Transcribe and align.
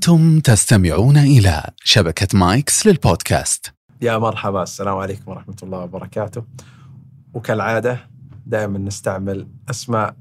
أنتم 0.00 0.40
تستمعون 0.40 1.16
إلى 1.16 1.70
شبكة 1.84 2.38
مايكس 2.38 2.86
للبودكاست. 2.86 3.74
يا 4.02 4.18
مرحبا 4.18 4.62
السلام 4.62 4.96
عليكم 4.96 5.30
ورحمة 5.30 5.56
الله 5.62 5.78
وبركاته. 5.78 6.44
وكالعادة 7.34 8.00
دائما 8.46 8.78
نستعمل 8.78 9.48
أسماء 9.70 10.16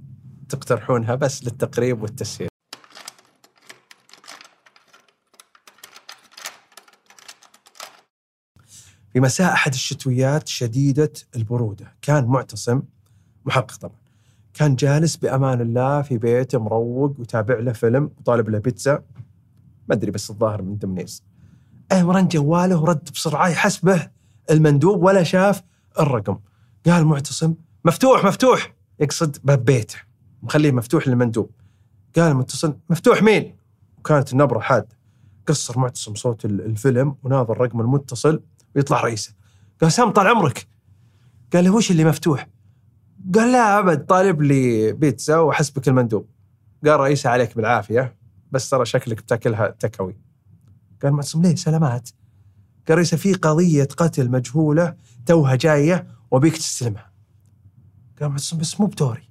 تقترحونها 0.49 1.15
بس 1.15 1.43
للتقريب 1.43 2.01
والتسهيل. 2.01 2.49
في 9.13 9.19
مساء 9.19 9.53
أحد 9.53 9.73
الشتويات 9.73 10.47
شديدة 10.47 11.13
البرودة 11.35 11.93
كان 12.01 12.25
معتصم 12.25 12.81
محقق 13.45 13.77
طبعا. 13.77 13.99
كان 14.53 14.75
جالس 14.75 15.15
بأمان 15.15 15.61
الله 15.61 16.01
في 16.01 16.17
بيته 16.17 16.59
مروق 16.59 17.19
وتابع 17.19 17.59
له 17.59 17.71
فيلم 17.73 18.11
وطالب 18.17 18.49
له 18.49 18.59
بيتزا. 18.59 19.03
ما 19.89 19.95
أدري 19.95 20.11
بس 20.11 20.29
الظاهر 20.29 20.61
من 20.61 20.77
دمنيز 20.77 21.23
أيوة 21.91 22.13
رن 22.17 22.27
جواله 22.27 22.81
ورد 22.81 23.09
بسرعة 23.13 23.47
يحسبه 23.47 24.09
المندوب 24.51 25.03
ولا 25.03 25.23
شاف 25.23 25.63
الرقم. 25.99 26.39
قال 26.85 27.05
معتصم 27.05 27.53
مفتوح 27.85 28.25
مفتوح! 28.25 28.75
يقصد 28.99 29.37
باب 29.43 29.65
بيته. 29.65 29.95
مخليه 30.43 30.71
مفتوح 30.71 31.07
للمندوب. 31.07 31.51
قال 32.15 32.31
المتصل 32.31 32.77
مفتوح 32.89 33.23
مين؟ 33.23 33.55
وكانت 33.97 34.33
النبرة 34.33 34.59
حادة 34.59 34.99
قصر 35.47 35.79
معتصم 35.79 36.15
صوت 36.15 36.45
الفيلم 36.45 37.15
وناظر 37.23 37.61
رقم 37.61 37.81
المتصل 37.81 38.41
ويطلع 38.75 39.01
رئيسه. 39.01 39.33
قال 39.81 39.91
سام 39.91 40.09
طال 40.09 40.27
عمرك. 40.27 40.67
قال 41.53 41.63
له 41.63 41.75
وش 41.75 41.91
اللي 41.91 42.05
مفتوح؟ 42.05 42.47
قال 43.35 43.51
لا 43.51 43.79
أبد 43.79 44.05
طالب 44.05 44.41
لي 44.41 44.91
بيتزا 44.93 45.37
وحسبك 45.37 45.87
المندوب. 45.87 46.29
قال 46.85 46.99
رئيسة 46.99 47.29
عليك 47.29 47.55
بالعافية. 47.55 48.18
بس 48.51 48.69
ترى 48.69 48.85
شكلك 48.85 49.17
بتاكلها 49.21 49.67
تكوي. 49.67 50.15
قال 51.03 51.13
معتصم 51.13 51.41
ليه؟ 51.41 51.55
سلامات. 51.55 52.09
قال 52.87 52.97
رئيسة 52.97 53.17
في 53.17 53.33
قضية 53.33 53.83
قتل 53.83 54.31
مجهولة 54.31 54.95
توها 55.25 55.55
جاية 55.55 56.07
وبيك 56.31 56.57
تستلمها. 56.57 57.11
قال 58.19 58.29
معتصم 58.29 58.57
بس 58.57 58.79
مو 58.79 58.87
بدوري. 58.87 59.29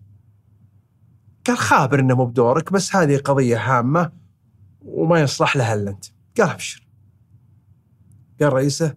قال 1.46 1.58
خابر 1.58 2.00
إنه 2.00 2.14
مو 2.14 2.26
بدورك 2.26 2.72
بس 2.72 2.96
هذه 2.96 3.16
قضية 3.16 3.58
هامة 3.58 4.12
وما 4.82 5.20
يصلح 5.20 5.56
لها 5.56 5.74
إلا 5.74 5.90
أنت. 5.90 6.04
قال 6.38 6.50
أبشر. 6.50 6.86
قال 8.40 8.52
رئيسة 8.52 8.94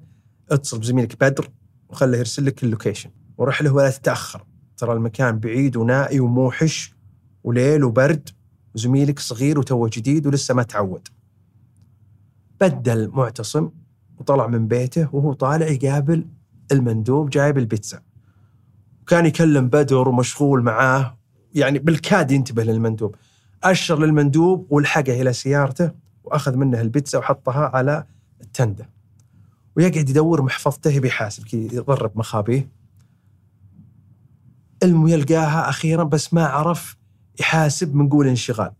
اتصل 0.51 0.79
بزميلك 0.79 1.23
بدر 1.23 1.49
وخله 1.89 2.17
يرسل 2.17 2.45
لك 2.45 2.63
اللوكيشن 2.63 3.11
وروح 3.37 3.61
له 3.61 3.73
ولا 3.73 3.89
تتأخر. 3.89 4.45
ترى 4.77 4.93
المكان 4.93 5.39
بعيد 5.39 5.77
ونائي 5.77 6.19
وموحش 6.19 6.95
وليل 7.43 7.83
وبرد. 7.83 8.29
وزميلك 8.75 9.19
صغير 9.19 9.59
وتوه 9.59 9.89
جديد 9.93 10.27
ولسه 10.27 10.53
ما 10.53 10.63
تعود. 10.63 11.07
بدل 12.61 13.09
معتصم 13.13 13.69
وطلع 14.17 14.47
من 14.47 14.67
بيته 14.67 15.15
وهو 15.15 15.33
طالع 15.33 15.67
يقابل 15.67 16.27
المندوب 16.71 17.29
جايب 17.29 17.57
البيتزا. 17.57 18.01
وكان 19.01 19.25
يكلم 19.25 19.67
بدر 19.67 20.09
ومشغول 20.09 20.61
معاه 20.63 21.17
يعني 21.55 21.79
بالكاد 21.79 22.31
ينتبه 22.31 22.63
للمندوب. 22.63 23.15
أشر 23.63 23.99
للمندوب 23.99 24.67
ولحقه 24.69 25.21
إلى 25.21 25.33
سيارته 25.33 25.91
وأخذ 26.23 26.55
منه 26.55 26.81
البيتزا 26.81 27.19
وحطها 27.19 27.71
على 27.73 28.05
التندة. 28.41 28.89
ويقعد 29.77 30.09
يدور 30.09 30.41
محفظته 30.41 30.99
بيحاسب 30.99 31.43
كي 31.43 31.65
يضرب 31.65 32.11
مخابيه. 32.15 32.69
المهم 34.83 35.07
يلقاها 35.07 35.69
أخيرا 35.69 36.03
بس 36.03 36.33
ما 36.33 36.45
عرف 36.45 36.97
يحاسب 37.41 37.95
من 37.95 38.09
قول 38.09 38.27
انشغال. 38.27 38.71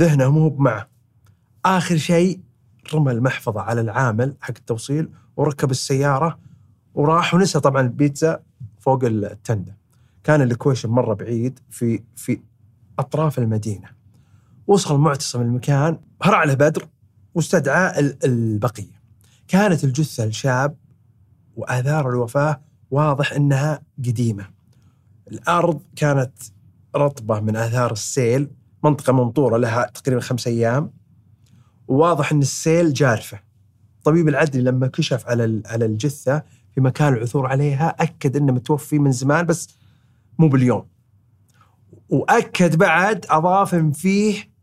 ذهنه 0.00 0.30
مو 0.30 0.56
معه 0.58 0.88
آخر 1.64 1.96
شيء 1.96 2.40
رمى 2.94 3.12
المحفظة 3.12 3.60
على 3.60 3.80
العامل 3.80 4.36
حق 4.40 4.54
التوصيل 4.56 5.08
وركب 5.36 5.70
السيارة 5.70 6.38
وراح 6.94 7.34
ونسى 7.34 7.60
طبعا 7.60 7.82
البيتزا 7.82 8.40
فوق 8.80 9.04
التندة. 9.04 9.76
كان 10.24 10.42
اللوكيشن 10.42 10.88
مرة 10.90 11.14
بعيد 11.14 11.58
في 11.70 12.02
في 12.16 12.40
أطراف 12.98 13.38
المدينة. 13.38 13.88
وصل 14.66 14.98
معتصم 14.98 15.40
المكان 15.40 15.98
هرع 16.22 16.44
له 16.44 16.54
بدر 16.54 16.88
واستدعى 17.34 18.00
البقية. 18.24 19.00
كانت 19.48 19.84
الجثة 19.84 20.24
الشاب 20.24 20.76
وآثار 21.56 22.08
الوفاة 22.10 22.60
واضح 22.90 23.32
أنها 23.32 23.82
قديمة. 23.98 24.46
الأرض 25.32 25.80
كانت 25.96 26.32
رطبة 26.96 27.40
من 27.40 27.56
آثار 27.56 27.92
السيل 27.92 28.50
منطقة 28.84 29.12
ممطورة 29.12 29.56
لها 29.56 29.90
تقريبا 29.94 30.20
خمس 30.20 30.46
أيام. 30.46 30.92
وواضح 31.88 32.32
أن 32.32 32.38
السيل 32.38 32.92
جارفة. 32.92 33.40
طبيب 34.04 34.28
العدلي 34.28 34.62
لما 34.62 34.86
كشف 34.86 35.26
على 35.26 35.62
على 35.66 35.84
الجثة 35.84 36.42
في 36.74 36.80
مكان 36.80 37.12
العثور 37.12 37.46
عليها 37.46 37.88
أكد 38.00 38.36
أنه 38.36 38.52
متوفي 38.52 38.98
من 38.98 39.12
زمان 39.12 39.46
بس 39.46 39.68
مو 40.38 40.48
باليوم. 40.48 40.86
وأكد 42.08 42.76
بعد 42.76 43.26
أضاف 43.30 43.74
إن 43.74 43.92
فيه 43.92 44.56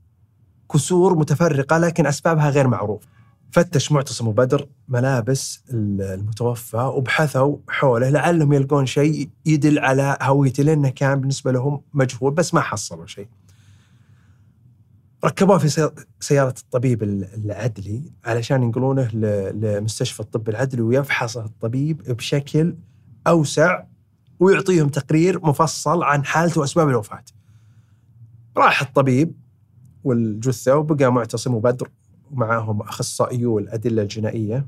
كسور 0.73 1.17
متفرقة 1.17 1.77
لكن 1.77 2.05
أسبابها 2.05 2.49
غير 2.49 2.67
معروفة 2.67 3.12
فتش 3.53 3.91
معتصم 3.91 4.27
وبدر 4.27 4.67
ملابس 4.87 5.63
المتوفى 5.69 6.77
وبحثوا 6.77 7.57
حوله 7.69 8.09
لعلهم 8.09 8.53
يلقون 8.53 8.85
شيء 8.85 9.29
يدل 9.45 9.79
على 9.79 10.17
هويته 10.21 10.63
لأنه 10.63 10.89
كان 10.89 11.19
بالنسبة 11.19 11.51
لهم 11.51 11.81
مجهول 11.93 12.33
بس 12.33 12.53
ما 12.53 12.61
حصلوا 12.61 13.05
شيء. 13.05 13.27
ركبوه 15.25 15.57
في 15.57 15.91
سيارة 16.19 16.53
الطبيب 16.59 17.03
العدلي 17.03 18.11
علشان 18.25 18.63
ينقلونه 18.63 19.07
لمستشفى 19.53 20.19
الطب 20.19 20.49
العدلي 20.49 20.81
ويفحصه 20.81 21.45
الطبيب 21.45 21.97
بشكل 22.03 22.75
أوسع 23.27 23.83
ويعطيهم 24.39 24.89
تقرير 24.89 25.45
مفصل 25.45 26.03
عن 26.03 26.25
حالته 26.25 26.61
وأسباب 26.61 26.89
الوفاة. 26.89 27.23
راح 28.57 28.81
الطبيب 28.81 29.35
والجثة 30.03 30.75
وبقى 30.75 31.13
معتصم 31.13 31.53
وبدر 31.53 31.89
ومعاهم 32.33 32.81
اخصائيو 32.81 33.59
الادله 33.59 34.01
الجنائية 34.01 34.67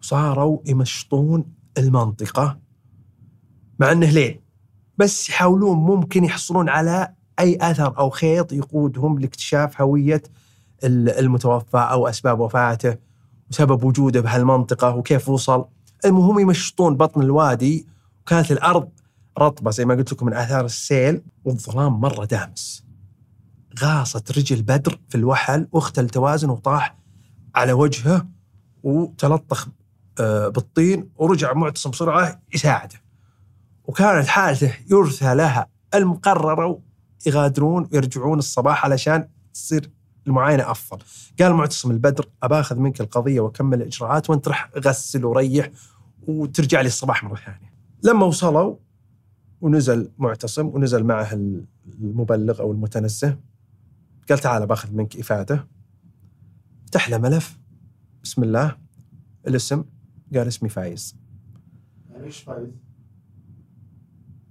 صاروا 0.00 0.58
يمشطون 0.66 1.44
المنطقة 1.78 2.58
مع 3.78 3.92
إنه 3.92 4.10
ليل 4.10 4.40
بس 4.98 5.28
يحاولون 5.28 5.76
ممكن 5.76 6.24
يحصلون 6.24 6.68
على 6.68 7.14
أي 7.38 7.58
اثر 7.60 7.98
أو 7.98 8.10
خيط 8.10 8.52
يقودهم 8.52 9.18
لاكتشاف 9.18 9.80
هوية 9.80 10.22
المتوفى 10.84 11.76
أو 11.76 12.08
أسباب 12.08 12.40
وفاته 12.40 12.96
وسبب 13.50 13.84
وجوده 13.84 14.20
بهالمنطقة 14.20 14.96
وكيف 14.96 15.28
وصل. 15.28 15.64
المهم 16.04 16.38
يمشطون 16.38 16.96
بطن 16.96 17.22
الوادي 17.22 17.86
وكانت 18.22 18.52
الأرض 18.52 18.88
رطبة 19.38 19.70
زي 19.70 19.84
ما 19.84 19.94
قلت 19.94 20.12
لكم 20.12 20.26
من 20.26 20.34
آثار 20.34 20.64
السيل 20.64 21.22
والظلام 21.44 22.00
مرة 22.00 22.24
دامس. 22.24 22.87
غاصت 23.78 24.38
رجل 24.38 24.62
بدر 24.62 24.98
في 25.08 25.14
الوحل 25.14 25.68
واختل 25.72 26.04
التوازن 26.04 26.50
وطاح 26.50 26.98
على 27.54 27.72
وجهه 27.72 28.26
وتلطخ 28.82 29.68
آه، 30.20 30.48
بالطين 30.48 31.10
ورجع 31.16 31.52
معتصم 31.52 31.90
بسرعة 31.90 32.40
يساعده. 32.54 33.00
وكانت 33.84 34.26
حالته 34.26 34.74
يرثى 34.90 35.34
لها 35.34 35.66
المقررة 35.94 36.80
يغادرون 37.26 37.88
ويرجعون 37.92 38.38
الصباح 38.38 38.84
علشان 38.84 39.28
تصير 39.54 39.90
المعاينة 40.26 40.70
أفضل. 40.70 41.04
قال 41.40 41.52
معتصم 41.52 41.90
البدر 41.90 42.28
ابى 42.42 42.54
اخذ 42.54 42.76
منك 42.76 43.00
القضية 43.00 43.40
وأكمل 43.40 43.82
الإجراءات 43.82 44.30
وأنت 44.30 44.48
رح 44.48 44.70
غسل 44.78 45.24
وريح 45.24 45.70
وترجع 46.28 46.80
لي 46.80 46.86
الصباح 46.86 47.24
مرة 47.24 47.36
ثانية. 47.36 47.72
لما 48.04 48.26
وصلوا 48.26 48.76
ونزل 49.60 50.10
معتصم 50.18 50.66
ونزل 50.66 51.04
معه 51.04 51.32
المبلغ 52.00 52.60
أو 52.60 52.72
المتنزه 52.72 53.36
قال 54.28 54.38
تعال 54.38 54.66
باخذ 54.66 54.94
منك 54.94 55.16
إفادة. 55.16 55.68
فتح 56.86 57.10
له 57.10 57.18
ملف. 57.18 57.58
بسم 58.22 58.42
الله. 58.42 58.78
الاسم. 59.46 59.84
قال 60.34 60.48
اسمي 60.48 60.68
فايز. 60.68 61.16
يعني 62.10 62.24
إيش 62.24 62.38
فايز؟ 62.38 62.68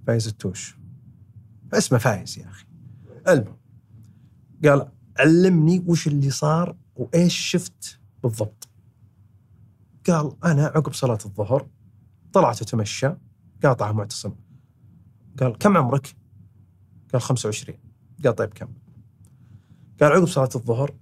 فايز 0.06 0.26
التوش. 0.28 0.78
اسمه 1.72 1.98
فايز 1.98 2.38
يا 2.38 2.48
أخي. 2.48 2.66
المهم. 3.28 3.56
قال 4.64 4.88
علمني 5.18 5.84
وش 5.86 6.08
اللي 6.08 6.30
صار 6.30 6.76
وإيش 6.96 7.36
شفت 7.36 8.00
بالضبط. 8.22 8.68
قال 10.06 10.36
أنا 10.44 10.64
عقب 10.66 10.92
صلاة 10.92 11.18
الظهر 11.24 11.68
طلعت 12.32 12.62
أتمشى. 12.62 13.10
قاطع 13.64 13.92
معتصم. 13.92 14.34
قال 15.40 15.58
كم 15.58 15.76
عمرك؟ 15.76 16.16
قال 17.12 17.22
25 17.22 17.78
قال 18.24 18.34
طيب 18.34 18.48
كم؟ 18.48 18.68
قال 20.00 20.12
عقب 20.12 20.26
صلاة 20.26 20.48
الظهر 20.54 20.94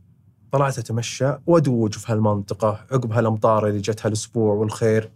طلعت 0.52 0.78
أتمشى 0.78 1.32
وأدوج 1.46 1.94
في 1.94 2.12
هالمنطقة 2.12 2.86
عقب 2.92 3.12
هالأمطار 3.12 3.68
اللي 3.68 3.80
جت 3.80 4.06
هالأسبوع 4.06 4.54
والخير. 4.54 5.10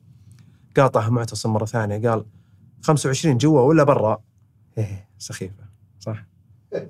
قاطع 0.77 1.09
معتصم 1.09 1.53
مرة 1.53 1.65
ثانية 1.65 2.11
قال 2.11 2.25
25 2.82 3.38
جوا 3.38 3.61
ولا 3.61 3.85
برا؟ 3.85 4.23
إيه 4.79 5.09
سخيفة 5.19 5.65
صح؟ 6.00 6.25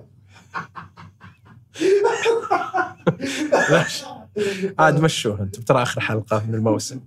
عاد 4.79 5.01
مشوه 5.01 5.41
أنتم 5.41 5.63
ترى 5.63 5.83
آخر 5.83 6.01
حلقة 6.01 6.47
من 6.47 6.55
الموسم. 6.55 7.01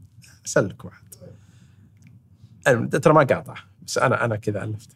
اسلك 0.46 0.86
واحد 0.86 1.04
ترى 2.90 3.14
ما 3.14 3.24
قاطع 3.24 3.56
بس 3.88 3.98
أنا 3.98 4.26
أنا 4.26 4.36
كذا 4.36 4.64
ألفته. 4.64 4.96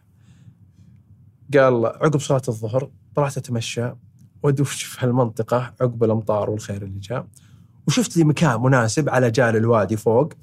قال 1.54 1.86
عقب 1.86 2.20
صلاة 2.20 2.42
الظهر 2.48 2.92
طلعت 3.16 3.38
أتمشى 3.38 3.92
وادوش 4.44 4.84
في 4.84 5.06
هالمنطقة 5.06 5.74
عقب 5.82 6.04
الأمطار 6.04 6.50
والخير 6.50 6.84
اللي 6.84 7.00
جاء. 7.00 7.28
وشفت 7.88 8.18
لي 8.18 8.24
مكان 8.24 8.62
مناسب 8.62 9.10
على 9.10 9.32
جال 9.32 9.56
الوادي 9.56 9.98
فوق. 9.98 10.34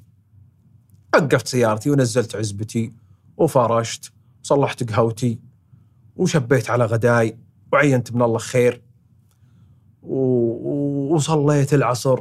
وقفت 1.14 1.46
سيارتي 1.48 1.90
ونزلت 1.90 2.36
عزبتي 2.36 2.92
وفرشت 3.36 4.12
وصلحت 4.44 4.92
قهوتي 4.92 5.40
وشبيت 6.16 6.70
على 6.70 6.84
غداي 6.84 7.38
وعينت 7.72 8.12
من 8.12 8.22
الله 8.22 8.38
خير. 8.38 8.82
و... 10.02 10.14
و- 10.16 11.14
وصليت 11.14 11.74
العصر 11.74 12.18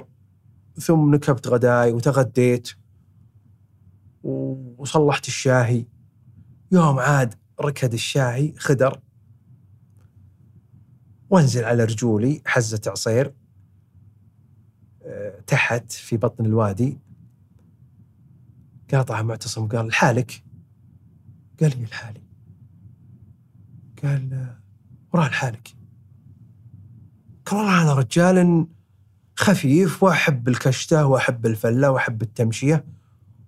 ثم 0.80 1.16
نكبت 1.16 1.48
غداي 1.48 1.92
وتغديت. 1.92 2.70
و- 4.24 4.82
وصلحت 4.82 5.28
الشاهي. 5.28 5.86
يوم 6.72 7.00
عاد 7.00 7.34
ركد 7.62 7.94
الشاهي 7.94 8.54
خدر. 8.58 9.00
وانزل 11.34 11.64
على 11.64 11.84
رجولي 11.84 12.42
حزة 12.46 12.82
عصير 12.88 13.34
آه، 15.04 15.40
تحت 15.48 15.92
في 15.92 16.18
بطن 16.18 16.46
الوادي. 16.46 17.00
قاطع 18.94 19.22
معتصم 19.22 19.68
قال 19.68 19.88
لحالك؟ 19.88 20.44
قال 21.62 21.80
لي 21.80 21.86
لحالي. 21.86 22.22
قال 24.04 24.34
آه، 24.34 24.60
وراه 25.14 25.28
لحالك. 25.28 25.68
قال 27.46 27.60
والله 27.60 27.82
أنا 27.82 27.94
رجال 27.94 28.68
خفيف 29.36 30.04
وأحب 30.04 30.48
الكشتة 30.48 31.06
وأحب 31.06 31.46
الفلة 31.46 31.92
وأحب 31.92 32.22
التمشية. 32.22 32.86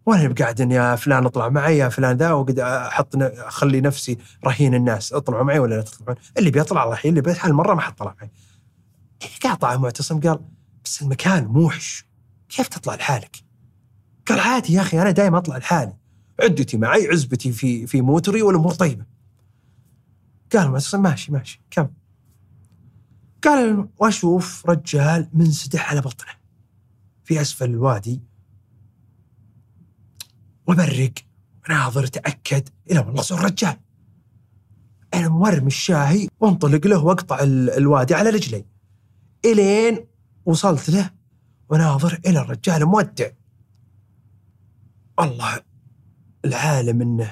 وأنا 0.06 0.34
قاعد 0.34 0.62
إن 0.62 0.72
يا 0.72 0.96
فلان 0.96 1.25
اطلع 1.25 1.50
معي 1.50 1.78
يا 1.78 1.90
فلان 1.90 2.18
ذا 2.18 2.31
وقد 2.31 2.60
أحط 2.60 3.16
اخلي 3.16 3.81
نفسي 3.81 4.18
رهين 4.46 4.74
الناس 4.74 5.13
اطلعوا 5.13 5.44
معي 5.44 5.60
ولا 5.60 5.75
لا 5.75 5.81
تطلعون؟ 5.81 6.16
اللي 6.38 6.52
بيطلع 6.52 6.94
يحيي 6.94 7.10
اللي 7.10 7.22
بيت 7.22 7.46
هالمره 7.46 7.74
ما 7.74 7.81
حد 7.81 7.96
طلع 7.96 8.16
معي. 8.22 8.31
قاطع 9.44 9.78
معتصم؟ 9.78 10.19
قال 10.19 10.40
بس 10.86 11.02
المكان 11.02 11.46
موحش. 11.46 12.06
كيف 12.50 12.68
تطلع 12.68 12.96
لحالك؟ 12.96 13.36
قال 14.28 14.40
عادي 14.40 14.74
يا 14.74 14.81
أخي 14.81 15.02
أنا 15.02 15.12
دائما 15.12 15.38
أطلع 15.38 15.57
لحالي. 15.57 15.94
عدتي 16.44 16.78
معي 16.78 17.08
عزبتي 17.08 17.51
في 17.51 17.88
في 17.88 18.01
موتري 18.01 18.42
والأمور 18.42 18.74
طيبة. 18.74 19.06
قال 20.54 20.72
معتصم 20.72 21.01
ماشي 21.01 21.31
ماشي 21.31 21.62
كم. 21.72 21.88
قال 23.44 23.88
وأشوف 23.98 24.66
رجال 24.69 25.30
منسدح 25.34 25.92
على 25.92 26.01
بطنه 26.01 26.31
في 27.24 27.42
أسفل 27.42 27.66
الوادي 27.66 28.22
وبرق. 30.67 31.13
ناظر 31.69 32.03
اتاكد 32.03 32.69
إلى 32.91 33.00
والله 33.00 33.21
صار 33.21 33.45
رجال. 33.45 33.77
أنا 35.13 35.29
مورم 35.29 35.67
الشاهي 35.67 36.27
وانطلق 36.39 36.88
له 36.88 37.03
واقطع 37.03 37.39
ال- 37.39 37.69
الوادي 37.69 38.13
على 38.15 38.29
رجلي. 38.29 38.65
إلين 39.45 40.06
وصلت 40.45 40.89
له. 40.89 41.09
وناظر 41.69 42.19
إلى 42.25 42.39
الرجال 42.39 42.85
مودع. 42.85 43.29
والله 45.17 45.62
العالم 46.45 47.01
إنه 47.01 47.31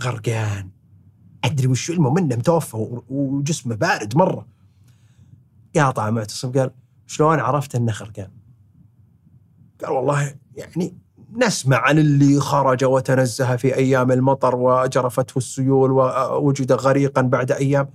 غرقان. 0.00 0.70
أدري 1.44 1.66
وش 1.66 1.90
المهم 1.90 2.18
إنه 2.18 2.36
متوفى 2.36 2.76
وجسمه 3.08 3.74
بارد 3.74 4.16
مرة. 4.16 4.46
قاطع 5.76 6.10
معتصم 6.10 6.52
قال 6.52 6.70
شلون 7.06 7.38
عرفت 7.40 7.74
إنه 7.74 7.92
غرقان؟ 7.92 8.30
قال 9.84 9.90
والله 9.90 10.34
يعني 10.56 10.98
نسمع 11.36 11.76
عن 11.76 11.98
اللي 11.98 12.40
خرج 12.40 12.84
وتنزه 12.84 13.56
في 13.56 13.74
أيام 13.74 14.12
المطر 14.12 14.56
واجرفته 14.56 15.38
السيول 15.38 15.90
ووجد 15.90 16.72
غريقا 16.72 17.22
بعد 17.22 17.52
أيام. 17.52 17.90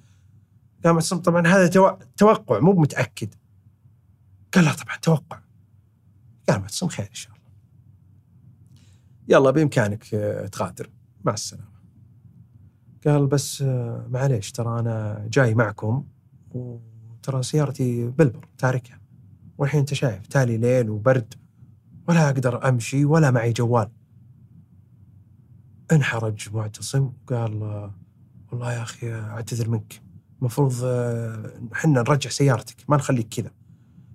قال 0.86 0.94
معتصم 0.94 1.18
طبعا 1.18 1.48
هذا 1.48 1.68
تو- 1.68 1.98
توقع 2.18 2.60
مو 2.60 2.72
متأكد. 2.74 3.30
قال 4.54 4.66
لا 4.66 4.74
طبعا 4.74 4.98
توقع. 5.02 5.40
قال 6.50 6.60
معتصم 6.60 6.88
خير 6.88 7.06
إن 7.10 7.14
شاء 7.14 7.32
الله. 7.36 7.46
يلا 9.28 9.52
بإمكانك 9.52 10.14
آه، 10.14 10.48
تغادر. 10.48 10.90
مع 11.24 11.34
السلامة. 11.34 11.76
قال 13.08 13.28
بس 13.28 13.62
آه، 13.62 14.08
معليش 14.10 14.52
ترى 14.52 14.80
أنا 14.80 15.26
جاي 15.32 15.56
معكم 15.56 16.04
وترى 16.54 17.44
سيارتي 17.44 18.08
بالبر 18.08 18.48
تاركها. 18.58 19.00
والحين 19.58 19.80
أنت 19.80 19.94
شايف 19.94 20.28
تالي 20.28 20.58
ليل 20.58 20.90
وبرد. 20.90 21.34
ولا 22.07 22.30
أقدر 22.30 22.69
أمشي 22.69 23.06
ولا 23.06 23.31
معي 23.31 23.54
جوال. 23.54 23.90
انحرج 25.92 26.50
معتصم 26.54 27.04
وقال 27.04 27.63
آه، 27.63 27.94
والله 28.52 28.74
يا 28.74 28.81
أخي 28.81 29.13
أعتذر 29.13 29.69
منك. 29.69 30.02
المفروض 30.40 30.74
آه، 30.84 31.52
إحنا 31.74 32.02
نرجع 32.02 32.30
سيارتك 32.30 32.75
ما 32.88 32.98
نخليك 32.98 33.28
كذا. 33.28 33.52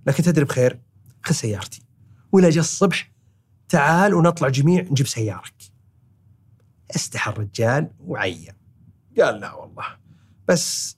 لكن 0.06 0.22
تدري 0.22 0.44
بخير 0.44 0.80
خذ 1.22 1.34
سيارتي. 1.34 1.82
ولا 2.32 2.50
جاء 2.50 2.60
الصبح 2.60 3.12
تعال 3.68 4.14
ونطلع 4.14 4.48
جميع 4.48 4.82
نجيب 4.82 5.06
سيارك. 5.06 5.54
استحى 6.96 7.30
الرجال 7.30 7.90
وعين. 8.00 8.52
قال 9.20 9.40
لا 9.40 9.52
والله. 9.52 9.84
بس 10.48 10.96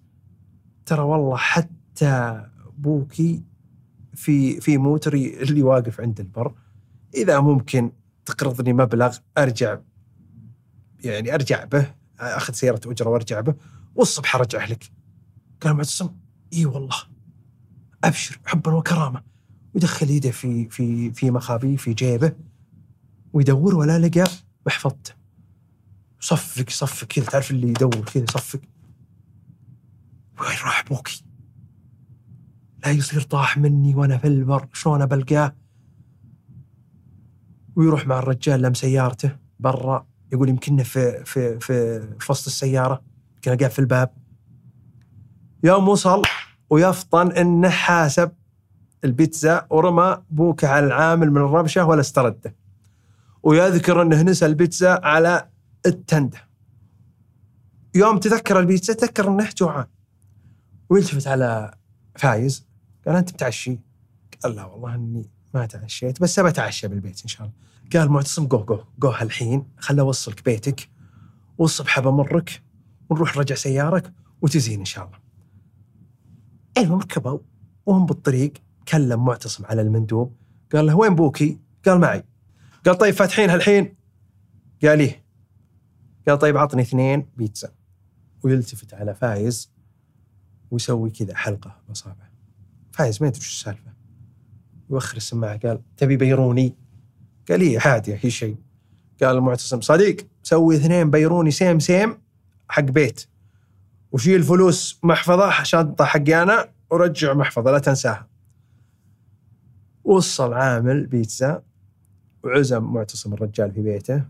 ترى 0.86 1.02
والله 1.02 1.36
حتى 1.36 2.46
بوكي 2.78 3.42
في 4.14 4.60
في 4.60 4.78
موتري 4.78 5.42
اللي 5.42 5.62
واقف 5.62 6.00
عند 6.00 6.20
البر 6.20 6.54
إذا 7.14 7.40
ممكن 7.40 7.92
تقرضني 8.24 8.72
مبلغ 8.72 9.16
أرجع 9.38 9.78
يعني 11.04 11.34
أرجع 11.34 11.64
به 11.64 11.94
أخذ 12.18 12.52
سيارة 12.52 12.80
أجرة 12.86 13.08
وأرجع 13.08 13.40
به 13.40 13.54
والصبح 13.94 14.36
أرجعه 14.36 14.66
لك. 14.66 14.92
قال 15.60 15.74
معتصم 15.74 16.10
إي 16.52 16.66
والله 16.66 16.96
أبشر 18.04 18.38
حبا 18.46 18.72
وكرامة 18.72 19.22
ويدخل 19.74 20.10
يده 20.10 20.30
في 20.30 20.68
في 20.68 21.12
في 21.12 21.30
مخابيه 21.30 21.76
في 21.76 21.94
جيبه 21.94 22.32
ويدور 23.32 23.74
ولا 23.74 23.98
لقى 23.98 24.24
محفظته 24.66 25.14
صفق 26.20 26.70
صفق 26.70 27.06
كذا 27.06 27.24
تعرف 27.24 27.50
اللي 27.50 27.68
يدور 27.68 28.04
كذا 28.04 28.24
يصفق 28.24 28.60
وين 30.40 30.48
راح 30.64 30.84
بوكي؟ 30.88 31.24
لا 32.84 32.90
يصير 32.90 33.20
طاح 33.20 33.58
مني 33.58 33.94
وأنا 33.94 34.18
في 34.18 34.26
البر 34.26 34.68
شلون 34.72 35.06
بلقاه؟ 35.06 35.56
ويروح 37.76 38.06
مع 38.06 38.18
الرجال 38.18 38.62
لم 38.62 38.74
سيارته 38.74 39.36
برا 39.60 40.06
يقول 40.32 40.48
يمكننا 40.48 40.82
في 40.82 41.24
في 41.24 41.60
في 41.60 42.00
في 42.18 42.32
وسط 42.32 42.46
السيارة 42.46 43.02
يمكن 43.34 43.56
قاعد 43.56 43.70
في 43.70 43.78
الباب. 43.78 44.10
يوم 45.64 45.88
وصل 45.88 46.22
ويفطن 46.70 47.32
إنه 47.32 47.68
حاسب 47.68 48.32
البيتزا 49.04 49.66
ورمى 49.70 50.22
بوكه 50.30 50.68
على 50.68 50.86
العامل 50.86 51.30
من 51.30 51.36
الربشه 51.36 51.84
ولا 51.84 52.00
استرده. 52.00 52.56
ويذكر 53.42 54.02
إنه 54.02 54.22
نسى 54.22 54.46
البيتزا 54.46 55.00
على 55.02 55.48
التندة. 55.86 56.38
يوم 57.94 58.18
تذكر 58.18 58.60
البيتزا 58.60 58.92
تذكر 58.92 59.28
إنه 59.28 59.48
جوعان. 59.58 59.86
ويلتفت 60.90 61.26
على 61.26 61.74
فايز 62.16 62.66
قال 63.06 63.16
أنت 63.16 63.32
متعشي؟ 63.32 63.78
قال 64.42 64.56
لا 64.56 64.64
والله 64.64 64.94
إني 64.94 65.30
ما 65.54 65.66
تعشيت 65.66 66.22
بس 66.22 66.38
أبى 66.38 66.48
أتعشى 66.48 66.88
بالبيت 66.88 67.22
إن 67.22 67.28
شاء 67.28 67.42
الله. 67.42 67.52
قال 67.92 68.12
معتصم 68.12 68.46
جو 68.46 68.64
جو 68.64 68.84
جو 68.98 69.08
هالحين 69.08 69.66
خل 69.78 69.98
أوصلك 69.98 70.44
بيتك 70.44 70.88
والصبح 71.58 72.00
بمرك 72.00 72.62
ونروح 73.10 73.36
نرجع 73.36 73.54
سيارتك 73.54 74.12
وتزين 74.42 74.78
إن 74.78 74.84
شاء 74.84 75.06
الله. 75.06 75.18
المهم 76.78 76.98
ركبوا 76.98 77.38
وهم 77.86 78.06
بالطريق 78.06 78.52
كلم 78.88 79.24
معتصم 79.24 79.64
على 79.64 79.82
المندوب 79.82 80.36
قال 80.72 80.86
له 80.86 80.96
وين 80.96 81.14
بوكي؟ 81.14 81.58
قال 81.86 82.00
معي. 82.00 82.24
قال 82.86 82.98
طيب 82.98 83.14
فاتحين 83.14 83.50
هالحين؟ 83.50 83.96
قال 84.82 85.00
إيه. 85.00 85.24
قال 86.28 86.38
طيب 86.38 86.56
عطني 86.56 86.82
اثنين 86.82 87.26
بيتزا. 87.36 87.72
ويلتفت 88.42 88.94
على 88.94 89.14
فايز 89.14 89.72
ويسوي 90.70 91.10
كذا 91.10 91.36
حلقة 91.36 91.76
باصابعه 91.88 92.30
فايز 92.92 93.22
ما 93.22 93.28
يدري 93.28 93.40
وش 93.40 93.48
السالفة. 93.48 93.92
يوخر 94.92 95.16
السماعة 95.16 95.58
قال 95.58 95.80
تبي 95.96 96.16
pepperoni؟ 96.16 96.76
قال 97.48 97.60
إيه 97.60 97.78
عادي 97.80 98.18
هي 98.20 98.30
شيء 98.30 98.56
قال 99.22 99.36
المعتصم 99.36 99.80
صديق 99.80 100.16
سوي 100.42 100.76
اثنين 100.76 101.10
pepperoni 101.10 101.50
same 101.50 101.78
same 101.78 102.18
حق 102.68 102.82
بيت 102.82 103.26
وشيل 104.12 104.42
فلوس 104.42 105.00
محفظة 105.02 105.62
شنطة 105.62 106.04
حقي 106.04 106.42
أنا 106.42 106.72
ورجع 106.90 107.34
محفظة 107.34 107.70
لا 107.70 107.78
تنساها 107.78 108.28
وصل 110.04 110.52
عامل 110.52 111.06
بيتزا 111.06 111.62
وعزم 112.44 112.84
معتصم 112.84 113.34
الرجال 113.34 113.72
في 113.72 113.82
بيته 113.82 114.24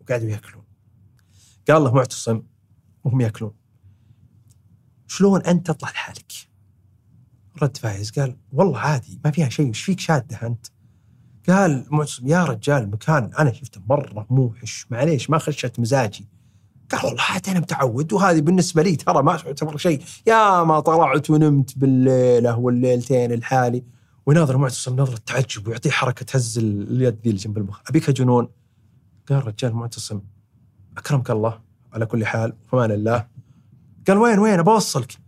وقعدوا 0.00 0.28
يأكلون 0.28 0.64
قال 1.68 1.82
له 1.82 1.94
معتصم 1.94 2.42
وهم 3.04 3.20
يأكلون 3.20 3.54
شلون 5.06 5.42
أنت 5.42 5.66
تطلع 5.66 5.90
لحالك؟ 5.90 6.32
رد 7.62 7.76
فايز 7.76 8.10
قال 8.10 8.36
والله 8.52 8.78
عادي 8.78 9.20
ما 9.24 9.30
فيها 9.30 9.48
شيء 9.48 9.70
وش 9.70 9.82
فيك 9.82 10.00
شادة 10.00 10.46
أنت؟ 10.46 10.66
قال 11.48 11.86
معتصم 11.90 12.26
يا 12.26 12.44
رجال 12.44 12.82
المكان 12.82 13.30
أنا 13.38 13.52
شفته 13.52 13.80
مرة 13.88 14.26
موحش 14.30 14.86
معليش 14.90 15.30
ما 15.30 15.38
خشت 15.38 15.80
مزاجي. 15.80 16.28
قال 16.90 17.06
والله 17.06 17.22
عاد 17.22 17.48
أنا 17.48 17.60
متعود 17.60 18.12
وهذه 18.12 18.40
بالنسبة 18.40 18.82
لي 18.82 18.96
ترى 18.96 19.22
ما 19.22 19.36
تعتبر 19.36 19.76
شيء. 19.76 20.02
يا 20.26 20.64
ما 20.64 20.80
طلعت 20.80 21.30
ونمت 21.30 21.78
بالليله 21.78 22.58
والليلتين 22.58 23.32
الحالي. 23.32 23.84
ويناظر 24.26 24.56
معتصم 24.56 25.00
نظرة 25.00 25.18
تعجب 25.26 25.68
ويعطيه 25.68 25.90
حركة 25.90 26.36
هز 26.36 26.58
اليد 26.58 27.14
ذي 27.14 27.30
اللي 27.30 27.40
جنب 27.40 27.58
المخ. 27.58 27.80
أبيك 27.88 28.10
جنون؟ 28.10 28.48
قال 29.28 29.46
رجال 29.46 29.74
معتصم 29.74 30.20
أكرمك 30.98 31.30
الله 31.30 31.60
على 31.92 32.06
كل 32.06 32.26
حال 32.26 32.56
فمان 32.66 32.90
الله. 32.90 33.26
قال 34.08 34.18
وين 34.18 34.38
وين؟ 34.38 34.62
بوصلك 34.62 35.21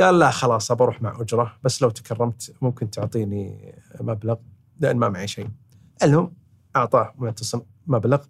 قال 0.00 0.18
لا 0.18 0.30
خلاص 0.30 0.72
بروح 0.72 1.02
مع 1.02 1.20
أجرة 1.20 1.56
بس 1.62 1.82
لو 1.82 1.90
تكرمت 1.90 2.54
ممكن 2.62 2.90
تعطيني 2.90 3.74
مبلغ 4.00 4.36
لأن 4.80 4.96
ما 4.96 5.08
معي 5.08 5.28
شيء. 5.28 5.48
المهم 6.02 6.34
أعطاه 6.76 7.14
معتصم 7.18 7.60
مبلغ 7.86 8.24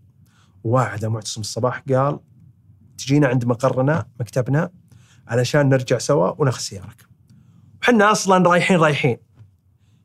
وواعده 0.64 1.08
معتصم 1.08 1.40
الصباح 1.40 1.84
قال 1.88 2.20
تجينا 2.98 3.28
عند 3.28 3.44
مقرنا 3.44 4.06
مكتبنا 4.20 4.70
علشان 5.28 5.68
نرجع 5.68 5.98
سوا 5.98 6.40
وناخذ 6.40 6.60
سيارك. 6.60 7.06
وحنا 7.82 8.12
أصلا 8.12 8.48
رايحين 8.48 8.76
رايحين. 8.76 9.16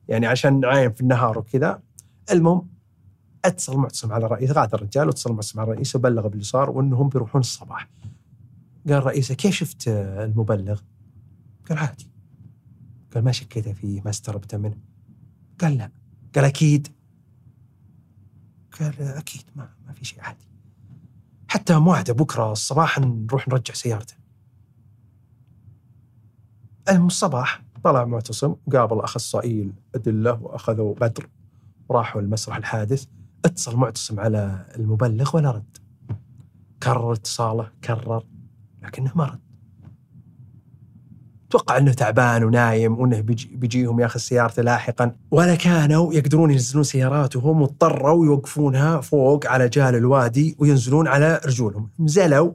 يعني 0.08 0.28
عشان 0.28 0.60
نعاين 0.60 0.94
في 0.94 1.02
النهار 1.02 1.40
وكذا. 1.40 1.82
المهم 2.32 2.70
أتصل 3.46 3.78
معتصم 3.78 4.12
على 4.14 4.28
رئيس 4.28 4.52
غادر 4.52 4.78
الرجال 4.78 5.08
واتصل 5.08 5.34
معتصم 5.34 5.60
على 5.60 5.72
رئيسه 5.72 6.00
وبلغ 6.00 6.28
باللي 6.28 6.44
صار 6.44 6.70
وإنهم 6.70 7.10
بيروحون 7.10 7.42
الصباح. 7.42 7.90
قال 8.90 9.06
رئيسه 9.06 9.36
كيف 9.36 9.56
شفت 9.56 9.88
المبلغ؟ 9.88 10.82
قال 11.70 11.78
عادي. 11.78 12.12
قال 13.14 13.24
ما 13.24 13.32
شكيت 13.32 13.70
فيه 13.70 14.02
ما 14.02 14.10
استربته 14.10 14.58
منه 14.58 14.78
قال 15.60 15.78
لا. 15.78 15.92
قال 16.36 16.46
أكيد. 16.46 16.88
قال 18.80 19.02
أكيد 19.02 19.44
ما 19.56 19.70
ما 19.88 19.94
في 19.94 20.06
شيء 20.06 20.22
عادي. 20.22 20.48
حتى 21.48 21.80
موعده 21.80 22.14
بكرة 22.14 22.52
الصباح 22.52 23.00
نروح 23.00 23.48
نرجع 23.48 23.74
سيارته. 23.74 24.16
الصباح 26.90 27.64
طلع 27.84 28.06
معتصم 28.06 28.56
قابل 28.74 29.00
اخصائي 29.00 29.72
الادله 29.96 30.34
وأخذوا 30.44 30.96
بدر. 30.96 31.30
وراحوا 31.90 32.22
لمسرح 32.22 32.56
الحادث. 32.58 33.06
اتصل 33.46 33.76
معتصم 33.76 34.20
على 34.20 34.66
المبلغ 34.76 35.36
ولا 35.36 35.52
رد. 35.52 35.78
كرر 36.84 37.14
اتصاله 37.14 37.72
كرر 37.84 38.24
لكنه 38.82 39.12
ما 39.16 39.26
رد. 39.26 39.47
توقع 41.50 41.78
إنه 41.78 41.94
تعبان 41.94 42.44
ونايم 42.44 43.00
وإنه 43.00 43.22
بيجي 43.22 43.56
بيجيهم 43.56 44.00
ياخذ 44.00 44.20
سيارته 44.20 44.62
لاحقا. 44.62 45.12
ولا 45.32 45.56
كانوا 45.56 46.14
يقدرون 46.14 46.52
ينزلون 46.52 46.84
سياراتهم 46.84 47.62
واضطروا 47.62 48.26
يوقفونها 48.26 49.02
فوق 49.02 49.48
على 49.48 49.70
جال 49.70 49.96
الوادي 49.96 50.56
وينزلون 50.60 51.08
على 51.08 51.42
رجولهم. 51.46 51.90
نزلوا 52.00 52.52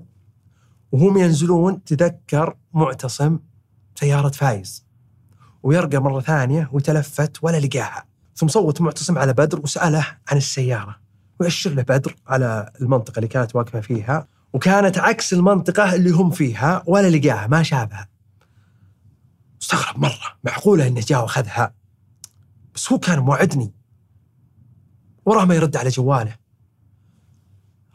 وهم 0.92 1.18
ينزلون 1.18 1.84
تذكر 1.84 2.56
معتصم 2.72 3.38
سيارة 3.94 4.28
فايز. 4.28 4.86
ويرقى 5.62 5.98
مرة 5.98 6.20
ثانية 6.20 6.68
وتلفت 6.72 7.36
ولا 7.42 7.60
لقاها. 7.60 8.04
ثم 8.36 8.48
صوت 8.48 8.80
معتصم 8.80 9.18
على 9.18 9.32
بدر 9.32 9.60
وسأله 9.60 10.06
عن 10.28 10.36
السيارة. 10.36 10.96
ويأشر 11.40 11.70
له 11.70 11.82
بدر 11.82 12.16
على 12.26 12.70
المنطقة 12.80 13.16
اللي 13.16 13.28
كانت 13.28 13.56
واقفة 13.56 13.80
فيها. 13.80 14.26
وكانت 14.52 14.98
عكس 14.98 15.32
المنطقة 15.32 15.94
اللي 15.94 16.10
هم 16.10 16.30
فيها 16.30 16.82
ولا 16.86 17.08
لقاها 17.16 17.46
ما 17.46 17.62
شافها. 17.62 18.08
استغرب 19.62 19.98
مرة 19.98 20.38
معقولة 20.44 20.86
انه 20.86 21.00
جاء 21.00 21.22
واخذها 21.22 21.74
بس 22.74 22.92
هو 22.92 22.98
كان 22.98 23.18
موعدني. 23.18 23.72
وراه 25.26 25.44
ما 25.44 25.54
يرد 25.54 25.76
على 25.76 25.88
جواله. 25.88 26.36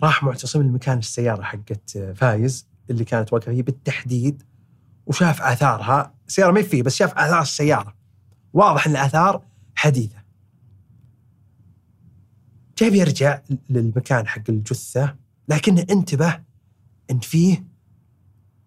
راح 0.04 0.24
معتصم 0.24 0.62
لمكان 0.62 0.98
السيارة 0.98 1.42
حقت 1.42 2.14
فايز 2.16 2.68
اللي 2.90 3.06
كانت 3.06 3.34
واقفة 3.34 3.52
فيه 3.52 3.64
بالتحديد 3.64 4.44
وشاف 5.06 5.42
آثارها. 5.42 6.14
السيارة 6.28 6.52
ما 6.52 6.62
فيه 6.62 6.84
بس 6.84 6.96
شاف 6.96 7.14
آثار 7.14 7.42
السيارة. 7.42 7.96
واضح 8.54 8.88
إن 8.88 8.92
الآثار 8.92 9.44
حديثة. 9.76 10.24
جاي 12.78 12.98
يرجع 12.98 13.42
للمكان 13.70 14.28
حق 14.28 14.44
الجثة 14.50 15.16
لكنه 15.48 15.86
انتبه 15.90 16.40
إن 17.12 17.20
فيه 17.20 17.64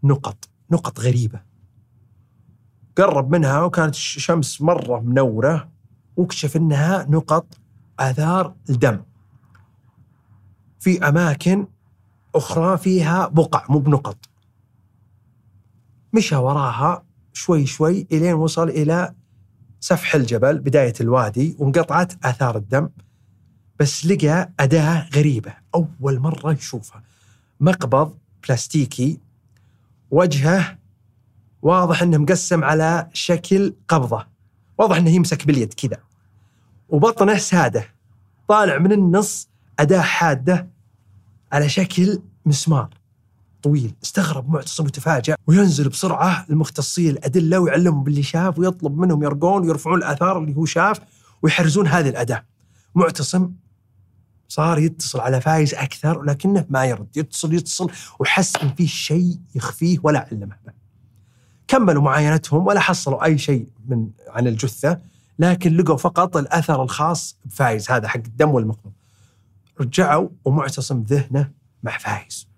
نقط 0.05 0.49
نقط 0.71 1.01
غريبة. 1.01 1.50
قرب 2.97 3.31
منها 3.31 3.63
وكانت 3.63 3.95
الشمس 3.95 4.63
مرة 4.63 5.01
منورة 5.01 5.69
واكتشف 6.17 6.57
إنها 6.57 7.07
نقط 7.09 7.47
آثار 7.99 8.55
الدم. 8.71 9.03
في 10.81 11.09
أماكن 11.09 11.67
أخرى 12.35 12.79
فيها 12.79 13.29
بقع 13.29 13.65
مو 13.69 13.79
بنقط. 13.79 14.19
مشى 16.13 16.37
وراها 16.37 17.05
شوي 17.33 17.67
شوي 17.67 18.07
إلين 18.13 18.35
وصل 18.35 18.69
إلى 18.69 19.15
سفح 19.81 20.15
الجبل 20.15 20.59
بداية 20.59 20.95
الوادي 21.01 21.57
وانقطعت 21.59 22.25
آثار 22.25 22.57
الدم. 22.57 22.89
بس 23.79 24.07
لقى 24.07 24.53
أداة 24.61 25.09
غريبة 25.15 25.55
أول 25.75 26.19
مرة 26.19 26.53
يشوفها. 26.53 27.03
مقبض 27.61 28.19
بلاستيكي 28.49 29.21
وجهه 30.11 30.79
واضح 31.63 32.03
إنه 32.03 32.19
مقسم 32.19 32.65
على 32.65 33.09
شكل 33.13 33.75
قبضة. 33.89 34.27
واضح 34.79 34.97
إنه 34.97 35.11
يمسك 35.11 35.47
باليد 35.47 35.75
كذا. 35.75 35.99
وبطنه 36.89 37.39
سادة. 37.39 37.85
طالع 38.49 38.79
من 38.79 38.93
النص 38.93 39.49
أداة 39.79 40.01
حادة 40.01 40.71
على 41.53 41.69
شكل 41.69 42.23
مسمار. 42.47 42.89
طويل. 43.63 43.95
استغرب 44.05 44.51
معتصم 44.51 44.85
وتفاجأ 44.85 45.37
وينزل 45.47 45.89
بسرعة 45.89 46.47
المختصين 46.51 47.11
الأدلة 47.11 47.59
ويعلمهم 47.59 48.05
باللي 48.05 48.23
شاف 48.23 48.59
ويطلب 48.59 48.99
منهم 48.99 49.23
يرقون 49.23 49.63
ويرفعون 49.63 49.99
الآثار 49.99 50.39
اللي 50.39 50.57
هو 50.57 50.65
شاف 50.65 51.01
ويحرزون 51.43 51.87
هذه 51.87 52.09
الأداة. 52.09 52.45
معتصم 52.95 53.53
صار 54.49 54.79
يتصل 54.79 55.21
على 55.21 55.41
فايز 55.41 55.75
أكثر 55.75 56.19
ولكنه 56.19 56.67
ما 56.69 56.85
يرد. 56.85 57.17
يتصل 57.17 57.55
يتصل 57.55 57.91
وحس 58.19 58.57
إن 58.57 58.75
في 58.75 58.87
شيء 58.87 59.39
يخفيه 59.55 59.99
ولا 60.03 60.29
علمه. 60.33 60.57
به 60.67 60.80
كملوا 61.71 62.03
معاينتهم 62.03 62.67
ولا 62.67 62.81
حصلوا 62.81 63.25
أي 63.25 63.39
شيء 63.39 63.67
من 63.89 64.11
عن 64.29 64.47
الجثة 64.47 64.99
لكن 65.39 65.77
لقوا 65.77 65.97
فقط 65.97 66.37
الأثر 66.37 66.83
الخاص 66.83 67.37
بفايز 67.45 67.91
هذا 67.91 68.09
حق 68.09 68.17
الدم 68.17 68.51
والمقبض. 68.51 68.93
رجعوا 69.81 70.29
ومعتصم 70.45 71.03
ذهنه 71.03 71.51
مع 71.83 71.99
فايز. 71.99 72.49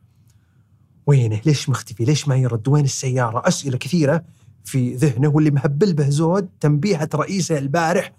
وينه؟ 1.06 1.40
ليش 1.46 1.68
مختفي؟ 1.68 2.04
ليش 2.04 2.28
ما 2.28 2.36
يرد؟ 2.36 2.68
وين 2.68 2.84
السيارة؟ 2.84 3.48
أسئلة 3.48 3.78
كثيرة 3.78 4.24
في 4.64 4.94
ذهنه 4.94 5.28
واللي 5.28 5.50
مهبل 5.50 5.92
به 5.92 6.08
زود 6.08 6.48
تنبيهة 6.60 7.08
رئيسه 7.14 7.58
البارح 7.58 8.12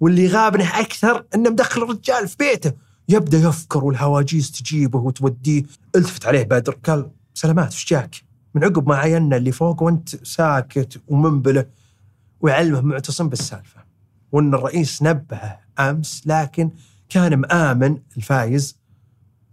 واللي 0.00 0.28
غابنه 0.28 0.80
أكثر 0.80 1.24
إنه 1.34 1.50
مدخل 1.50 1.82
الرجال 1.82 2.28
في 2.28 2.36
بيته 2.38 2.72
يبدأ 3.08 3.38
يفكر 3.38 3.84
والهواجيس 3.84 4.52
تجيبه 4.52 4.98
وتوديه 4.98 5.62
التفت 5.96 6.26
عليه 6.26 6.42
بدر 6.42 6.78
قال 6.84 7.10
سلامات 7.34 7.72
وش 7.72 7.86
جاك؟ 7.86 8.31
من 8.54 8.64
عقب 8.64 8.88
ما 8.88 8.96
عينا 8.96 9.36
اللي 9.36 9.52
فوق 9.52 9.82
وانت 9.82 10.26
ساكت 10.26 11.02
ومنبله 11.08 11.66
ويعلمه 12.40 12.80
معتصم 12.80 13.28
بالسالفة. 13.28 13.84
وإن 14.32 14.54
الرئيس 14.54 15.02
نبهه 15.02 15.60
أمس 15.78 16.22
لكن 16.26 16.70
كان 17.08 17.34
مآمن 17.34 17.98
الفايز. 18.16 18.76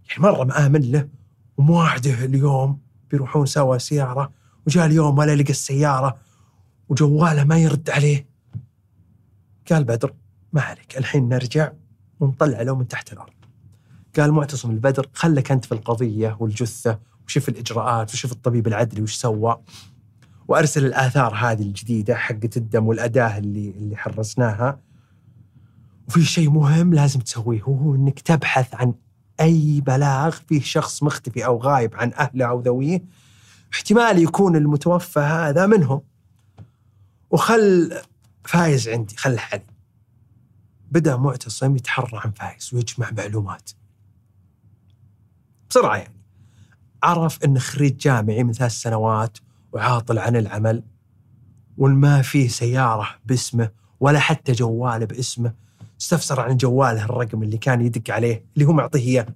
يعني 0.09 0.23
مرة 0.23 0.43
مآمن 0.43 0.91
له 0.91 1.07
ومواعده 1.57 2.25
اليوم 2.25 2.79
بيروحون 3.11 3.45
سوا 3.45 3.77
سيارة. 3.77 4.31
وجاء 4.67 4.85
اليوم 4.85 5.17
ولا 5.17 5.35
لقى 5.35 5.49
السيارة 5.49 6.17
وجواله 6.89 7.43
ما 7.43 7.57
يرد 7.57 7.89
عليه. 7.89 8.27
قال 9.71 9.83
بدر 9.83 10.13
ما 10.53 10.61
عليك 10.61 10.97
الحين 10.97 11.29
نرجع 11.29 11.71
ونطلع 12.19 12.61
له 12.61 12.75
من 12.75 12.87
تحت 12.87 13.13
الأرض. 13.13 13.33
قال 14.19 14.31
معتصم 14.31 14.71
البدر 14.71 15.09
خلك 15.13 15.51
أنت 15.51 15.65
في 15.65 15.71
القضية 15.71 16.37
والجثة 16.39 16.99
وشوف 17.29 17.49
الإجراءات 17.49 18.13
وشوف 18.13 18.31
الطبيب 18.31 18.67
العدلي 18.67 19.01
وش 19.01 19.15
سوى. 19.15 19.61
وأرسل 20.47 20.85
الآثار 20.85 21.35
هذه 21.35 21.61
الجديدة 21.61 22.15
حقت 22.15 22.57
الدم 22.57 22.87
والأداة 22.87 23.37
اللي 23.37 23.69
اللي 23.69 23.97
حرسناها. 23.97 24.79
وفي 26.07 26.25
شيء 26.25 26.49
مهم 26.49 26.93
لازم 26.93 27.19
تسويه 27.19 27.63
وهو 27.63 27.95
إنك 27.95 28.19
تبحث 28.19 28.75
عن 28.75 28.93
أي 29.41 29.81
بلاغ 29.81 30.31
فيه 30.31 30.61
شخص 30.61 31.03
مختفي 31.03 31.45
أو 31.45 31.57
غايب 31.57 31.95
عن 31.95 32.13
أهله 32.13 32.45
أو 32.45 32.61
ذويه. 32.61 33.03
احتمال 33.73 34.17
يكون 34.17 34.55
المتوفى 34.55 35.19
هذا 35.19 35.65
منهم. 35.65 36.01
وخل 37.31 37.97
فايز 38.45 38.89
عندي 38.89 39.15
خله 39.17 39.41
علي 39.51 39.63
بدا 40.91 41.15
معتصم 41.17 41.75
يتحرى 41.75 42.21
عن 42.25 42.31
فايز 42.31 42.73
ويجمع 42.73 43.11
معلومات. 43.11 43.69
بسرعة 45.69 45.97
يعني. 45.97 46.18
عرف 47.03 47.43
انه 47.45 47.59
خريج 47.59 47.97
جامعي 47.97 48.43
من 48.43 48.53
ثلاث 48.53 48.71
سنوات 48.71 49.37
وعاطل 49.73 50.19
عن 50.19 50.35
العمل 50.35 50.83
والما 51.77 52.21
فيه 52.21 52.47
سيارة 52.47 53.07
باسمه 53.25 53.69
ولا 53.99 54.19
حتى 54.19 54.51
جوال 54.51 55.05
باسمه 55.05 55.53
استفسر 56.01 56.39
عن 56.39 56.57
جواله 56.57 57.05
الرقم 57.05 57.43
اللي 57.43 57.57
كان 57.57 57.81
يدق 57.81 58.13
عليه 58.13 58.45
اللي 58.55 58.65
هو 58.65 58.73
معطيه 58.73 58.99
إياه. 58.99 59.27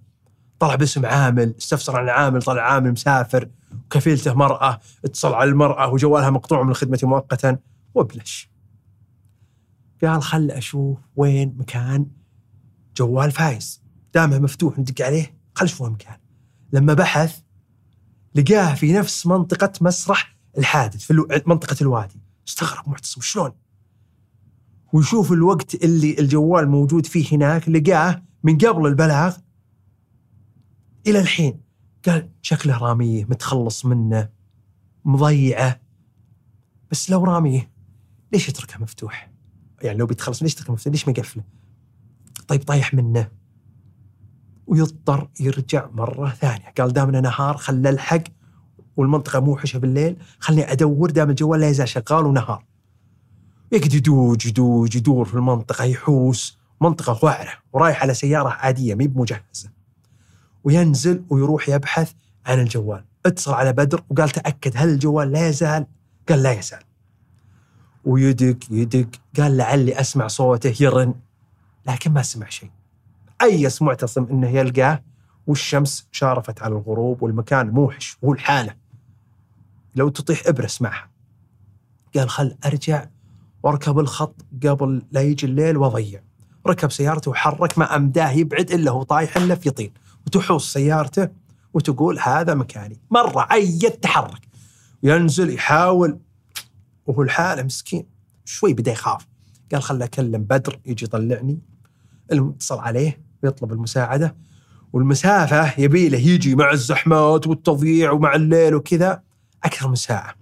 طلع 0.60 0.76
باسم 0.76 1.06
عامل 1.06 1.54
استفسر 1.58 1.98
عن 1.98 2.04
العامل 2.04 2.42
طلع 2.42 2.62
عامل 2.62 2.92
مسافر 2.92 3.50
وكفيلته 3.86 4.34
مرأة 4.34 4.80
اتصل 5.06 5.34
على 5.34 5.50
المرأة 5.50 5.88
وجوالها 5.88 6.30
مقطوع 6.30 6.64
من 6.64 6.70
الخدمة 6.70 7.00
مؤقتا 7.04 7.58
وابلش 7.96 8.50
قال 10.04 10.24
خل 10.24 10.52
أشوف 10.52 10.98
وين 11.16 11.56
مكان 11.58 12.06
جوال 12.98 13.32
فايز. 13.32 13.82
دامه 14.14 14.40
مفتوح 14.40 14.80
ندق 14.80 15.06
عليه 15.06 15.38
خل 15.56 15.66
أشوف 15.66 15.82
وين 15.82 15.92
مكان. 15.92 16.18
لما 16.74 16.94
بحث 16.94 17.43
لقاه 18.36 18.76
في 18.76 18.94
نفس 18.94 19.28
منطقة 19.28 19.72
مسرح 19.82 20.38
الحادث 20.58 21.04
في. 21.06 21.42
منطقة 21.48 21.76
الوادي 21.82 22.22
استغرب 22.48 22.90
معتصم 22.90 23.22
شلون 23.22 23.52
ويشوف 24.94 25.32
الوقت 25.32 25.76
اللي 25.76 26.20
الجوال 26.20 26.70
موجود 26.70 27.06
فيه 27.06 27.36
هناك 27.36 27.70
لقاه 27.70 28.24
من 28.44 28.58
قبل 28.58 28.88
البلاغ 28.88 29.38
إلى 31.08 31.20
الحين 31.20 31.62
قال 32.06 32.30
شكله 32.42 32.78
راميه 32.78 33.26
متخلص 33.26 33.86
منه 33.86 34.30
مضيعة 35.06 35.82
بس 36.92 37.10
لو 37.10 37.24
راميه 37.24 37.72
ليش 38.34 38.50
يتركه 38.50 38.80
مفتوح؟ 38.80 39.32
يعني 39.82 39.98
لو 39.98 40.06
بيتخلص 40.06 40.44
ليش 40.44 40.54
يتركه 40.54 40.74
مفتوح؟ 40.74 40.92
ليش 40.92 41.08
ما 41.08 41.14
يقفله؟ 41.18 41.44
طيب 42.48 42.64
طايح 42.64 42.94
منه 42.94 43.32
ويضطر 44.68 45.28
يرجع 45.40 45.88
مرة 45.94 46.30
ثانية. 46.30 46.74
قال 46.78 46.94
دامنا 46.94 47.22
نهار 47.22 47.58
خل 47.58 47.88
الحق 47.88 48.24
والمنطقة 48.98 49.40
موحشة 49.40 49.78
بالليل 49.80 50.18
خلني 50.40 50.72
أدور 50.72 51.12
دام 51.12 51.30
الجوال 51.30 51.60
لا 51.60 51.70
يزال 51.70 51.90
شغال 51.90 52.26
ونهار. 52.26 52.66
يقعد 53.72 53.94
يدوج 53.94 54.46
يدوج 54.46 54.96
يدور 54.96 55.26
في 55.26 55.34
المنطقة 55.34 55.84
يحوس. 55.84 56.58
منطقة 56.82 57.26
وعرة 57.26 57.52
ورايح 57.74 58.02
على 58.02 58.14
سيارة 58.14 58.50
عادية 58.50 58.96
مي 58.96 59.08
بمجهزة. 59.08 59.70
وينزل 60.64 61.24
ويروح 61.30 61.70
يبحث 61.70 62.12
عن 62.46 62.60
الجوال. 62.60 63.06
اتصل 63.26 63.54
على 63.54 63.74
بدر 63.74 64.04
وقال 64.10 64.30
تأكد 64.30 64.72
هل 64.76 64.90
الجوال 64.90 65.32
لا 65.32 65.48
يزال؟ 65.48 65.86
قال 66.30 66.44
لا 66.44 66.52
يزال. 66.52 66.80
ويدق 68.06 68.58
يدق. 68.72 69.10
قال 69.38 69.58
لعلي 69.58 70.00
أسمع 70.00 70.28
صوته 70.28 70.84
يرن. 70.84 71.14
لكن 71.88 72.12
ما 72.12 72.22
سمع 72.22 72.50
شيء. 72.50 72.70
أيس 73.44 73.82
معتصم 73.82 74.24
أنه 74.24 74.50
يلقاه 74.50 75.04
والشمس 75.48 76.08
شارفت 76.12 76.62
على 76.62 76.76
الغروب 76.76 77.24
والمكان 77.24 77.70
موحش 77.70 78.18
وهو 78.22 78.34
الحالة 78.34 78.76
لو 79.96 80.10
تطيح 80.10 80.42
إبرة 80.48 80.66
اسمعها 80.66 81.10
قال 82.16 82.30
خل 82.30 82.58
أرجع 82.66 83.06
وأركب 83.64 84.00
الخط 84.00 84.46
قبل 84.66 85.02
لا 85.12 85.22
يجي 85.22 85.46
الليل 85.46 85.78
وأضيع. 85.78 86.24
ركب 86.68 86.92
سيارته 86.92 87.32
وحرك 87.32 87.78
ما 87.78 87.96
أمداه 87.96 88.32
يبعد 88.32 88.72
إلا 88.72 88.92
هو 88.92 89.04
طايح 89.04 89.38
إلا 89.38 89.56
في 89.56 89.70
طين. 89.70 89.94
وتحوص 90.28 90.74
سيارته 90.74 91.30
وتقول 91.74 92.20
هذا 92.20 92.54
مكاني. 92.54 93.00
مرة 93.12 93.48
عيد 93.52 93.92
تحرك. 93.92 94.48
ينزل 95.04 95.54
يحاول. 95.54 96.20
وهو 97.08 97.22
الحالة 97.22 97.64
مسكين. 97.64 98.06
شوي 98.46 98.74
بدأ 98.74 98.92
يخاف. 98.92 99.28
قال 99.72 99.84
خل 99.84 100.02
أكلم 100.02 100.44
بدر 100.44 100.80
يجي 100.86 101.06
يطلعني. 101.06 101.60
اتصل 102.32 102.80
عليه. 102.80 103.33
ويطلب 103.44 103.74
المساعدة 103.74 104.36
والمسافة 104.94 105.80
يبي 105.82 106.10
له 106.10 106.18
يجي 106.18 106.56
مع 106.56 106.72
الزحمات 106.72 107.48
والتضييع 107.48 108.12
ومع 108.12 108.36
الليل 108.36 108.76
وكذا 108.76 109.24
أكثر 109.64 109.88
من 109.88 109.96
ساعة. 109.96 110.36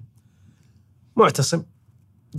معتصم 1.15 1.63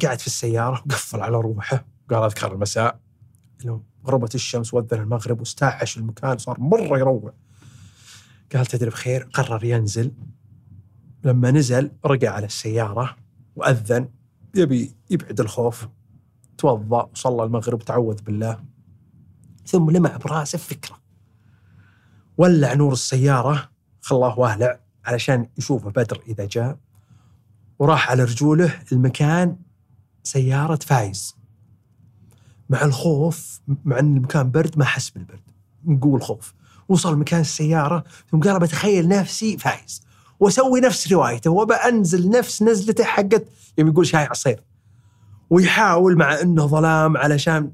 قاعد 0.03 0.21
في 0.21 0.27
السيارة 0.27 0.83
وقفل 0.87 1.21
على 1.21 1.37
روحه 1.37 1.85
قال 2.11 2.23
أذكر 2.23 2.53
المساء 2.53 3.01
غربت 4.07 4.35
الشمس 4.35 4.75
وأذن 4.75 5.01
المغرب 5.01 5.41
واستعش 5.41 5.99
المكان 5.99 6.39
صار 6.39 6.61
مرة 6.61 6.99
يروع. 6.99 7.33
قال 8.55 8.67
تدري 8.67 8.91
بخير؟ 8.91 9.29
قرر 9.33 9.65
ينزل. 9.65 10.13
لما 11.25 11.51
نزل 11.51 11.91
رجع 12.05 12.33
على 12.33 12.47
السيارة 12.47 13.17
وأذن 13.57 14.09
يبي 14.55 14.95
يبعد 15.11 15.41
الخوف. 15.41 15.89
توضأ 16.59 17.11
وصلى 17.13 17.45
المغرب 17.45 17.81
وتعوذ 17.81 18.23
بالله. 18.23 18.72
ثم 19.67 19.91
لمع 19.91 20.17
براسه 20.17 20.59
فكرة. 20.59 20.99
ولع 22.39 22.75
نور 22.75 22.93
السيارة 22.93 23.71
خلاه 24.01 24.39
والع 24.39 24.81
علشان 25.05 25.47
يشوفه 25.59 25.91
بدر 25.91 26.23
إذا 26.29 26.47
جاء 26.47 26.79
وراح 27.79 28.11
على 28.11 28.25
رجوله 28.25 28.79
المكان 28.93 29.57
سيارة 30.23 30.79
فايز. 30.87 31.37
مع 32.71 32.85
الخوف 32.85 33.61
مع 33.85 33.99
إن 33.99 34.17
المكان 34.17 34.51
برد 34.51 34.79
ما 34.79 34.85
حس 34.85 35.11
بالبرد. 35.11 35.43
من 35.85 36.01
قوة 36.01 36.17
الخوف 36.17 36.55
وصل 36.89 37.19
مكان 37.19 37.41
السيارة 37.41 38.05
ثم 38.31 38.41
قال 38.41 38.59
بتخيل 38.59 39.09
نفسي 39.09 39.59
فايز. 39.59 40.03
وأسوي 40.41 40.81
نفس 40.81 41.13
روايته 41.13 41.51
وبأنزل 41.51 42.31
نفس 42.31 42.63
نزلته 42.63 43.05
حقت 43.05 43.45
يوم 43.79 43.89
يقول 43.89 44.07
شاي 44.07 44.25
عصير. 44.25 44.63
ويحاول 45.51 46.17
مع 46.17 46.41
إنه 46.41 46.67
ظلام 46.67 47.17
علشان 47.17 47.73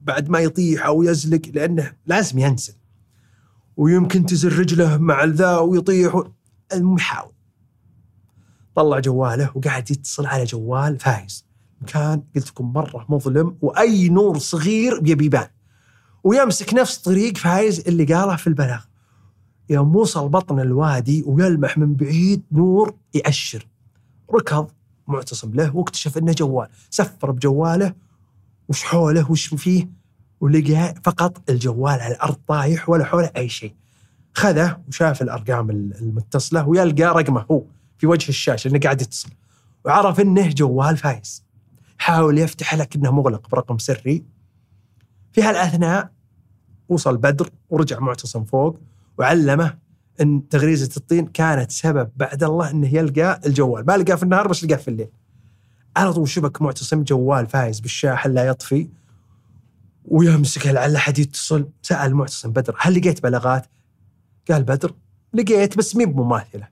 بعد 0.00 0.28
ما 0.28 0.38
يطيح 0.38 0.86
أو 0.86 1.02
يزلق 1.02 1.40
لأنه 1.54 1.92
لازم 2.06 2.38
ينزل. 2.38 2.74
ويمكن 3.76 4.26
تزل 4.26 4.58
رجله 4.58 4.96
مع 4.96 5.24
ذا 5.24 5.58
ويطيح. 5.58 6.22
المهم 6.72 6.96
يحاول 6.96 7.32
طلع 8.74 8.98
جواله 8.98 9.50
وقاعد 9.54 9.90
يتصل 9.90 10.26
على 10.26 10.44
جوال 10.44 10.98
فايز. 10.98 11.46
كان 11.86 12.22
قلت 12.36 12.48
لكم 12.48 12.72
مرة 12.72 13.06
مظلم 13.08 13.56
وأي 13.60 14.08
نور 14.08 14.38
صغير 14.38 15.00
يبي 15.04 15.24
يبان. 15.24 15.48
ويمسك 16.24 16.74
نفس 16.74 16.98
طريق 16.98 17.36
فايز 17.36 17.80
اللي 17.80 18.04
قاله 18.04 18.36
في 18.36 18.46
البلاغ. 18.46 18.84
يوم 19.70 19.96
وصل 19.96 20.28
بطن 20.28 20.60
الوادي 20.60 21.22
ويلمح 21.26 21.78
من 21.78 21.94
بعيد 21.94 22.42
نور 22.52 22.94
يأشر. 23.14 23.66
ركض 24.34 24.70
معتصم 25.06 25.54
له 25.54 25.76
واكتشف 25.76 26.18
إنه 26.18 26.32
جوال. 26.32 26.68
سفر 26.90 27.30
بجواله 27.30 27.94
وش 28.70 28.84
حوله 28.84 29.30
وش 29.30 29.54
فيه؟ 29.54 29.88
ولقى 30.40 30.94
فقط 31.04 31.50
الجوال 31.50 32.00
على 32.00 32.14
الأرض 32.14 32.36
طايح 32.46 32.88
ولا 32.88 33.04
حوله 33.04 33.30
أي 33.36 33.48
شيء. 33.48 33.74
خذه 34.34 34.80
وشاف 34.88 35.22
الأرقام 35.22 35.70
المتصلة 35.70 36.68
ويلقى 36.68 37.04
رقمه 37.04 37.46
هو 37.50 37.62
في 37.98 38.06
وجه 38.06 38.28
الشاشة 38.28 38.68
انه 38.68 38.78
قاعد 38.78 39.02
يتصل. 39.02 39.28
وعرف 39.84 40.20
إنه 40.20 40.48
جوال 40.48 40.96
فايز. 40.96 41.44
حاول 41.98 42.38
يفتح 42.38 42.74
لكنه 42.74 43.10
مغلق 43.10 43.48
برقم 43.48 43.78
سري. 43.78 44.24
في 45.32 45.42
هالأثناء 45.42 46.10
وصل 46.88 47.16
بدر 47.16 47.50
ورجع 47.70 47.98
معتصم 47.98 48.44
فوق 48.44 48.78
وعلمه 49.18 49.78
إن 50.20 50.48
تغريزة 50.48 50.90
الطين 50.96 51.26
كانت 51.26 51.70
سبب 51.70 52.10
بعد 52.16 52.44
الله 52.44 52.70
إنه 52.70 52.94
يلقى 52.94 53.40
الجوال، 53.46 53.86
ما 53.86 53.96
لقاه 53.96 54.14
في 54.14 54.22
النهار 54.22 54.48
بس 54.48 54.64
لقاه 54.64 54.76
في 54.76 54.88
الليل. 54.88 55.08
على 55.96 56.12
طول 56.12 56.28
شبك 56.28 56.62
معتصم 56.62 57.02
جوال 57.02 57.46
فايز 57.46 57.80
بالشاحن 57.80 58.30
لا 58.30 58.46
يطفي 58.46 58.88
ويمسكه 60.04 60.72
لعل 60.72 60.96
أحد 60.96 61.18
يتصل 61.18 61.68
سأل 61.82 62.14
معتصم 62.14 62.50
بدر 62.52 62.76
هل 62.78 62.94
لقيت 62.98 63.22
بلاغات؟ 63.22 63.66
قال 64.50 64.62
بدر 64.62 64.94
لقيت 65.34 65.78
بس 65.78 65.96
مي 65.96 66.06
بمماثلة. 66.06 66.68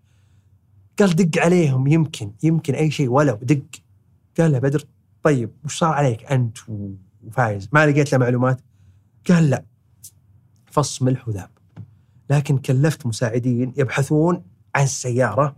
قال 0.98 1.16
دق 1.16 1.42
عليهم 1.42 1.86
يمكن 1.86 2.32
يمكن 2.42 2.74
أي 2.74 2.90
شيء 2.90 3.08
ولو 3.08 3.38
دق. 3.42 3.62
قال 4.38 4.52
له 4.52 4.58
بدر 4.58 4.84
طيب 5.22 5.50
وش 5.64 5.78
صار 5.78 5.92
عليك 5.92 6.32
أنت 6.32 6.58
وفايز؟ 7.26 7.68
ما 7.72 7.86
لقيت 7.86 8.12
له 8.12 8.18
معلومات؟ 8.18 8.60
قال 9.28 9.50
لا 9.50 9.64
فص 10.66 11.02
ملح 11.02 11.28
وذاب. 11.28 11.50
لكن 12.30 12.58
كلفت 12.58 13.06
مساعدين 13.06 13.72
يبحثون 13.76 14.42
عن 14.74 14.84
السياره 14.84 15.56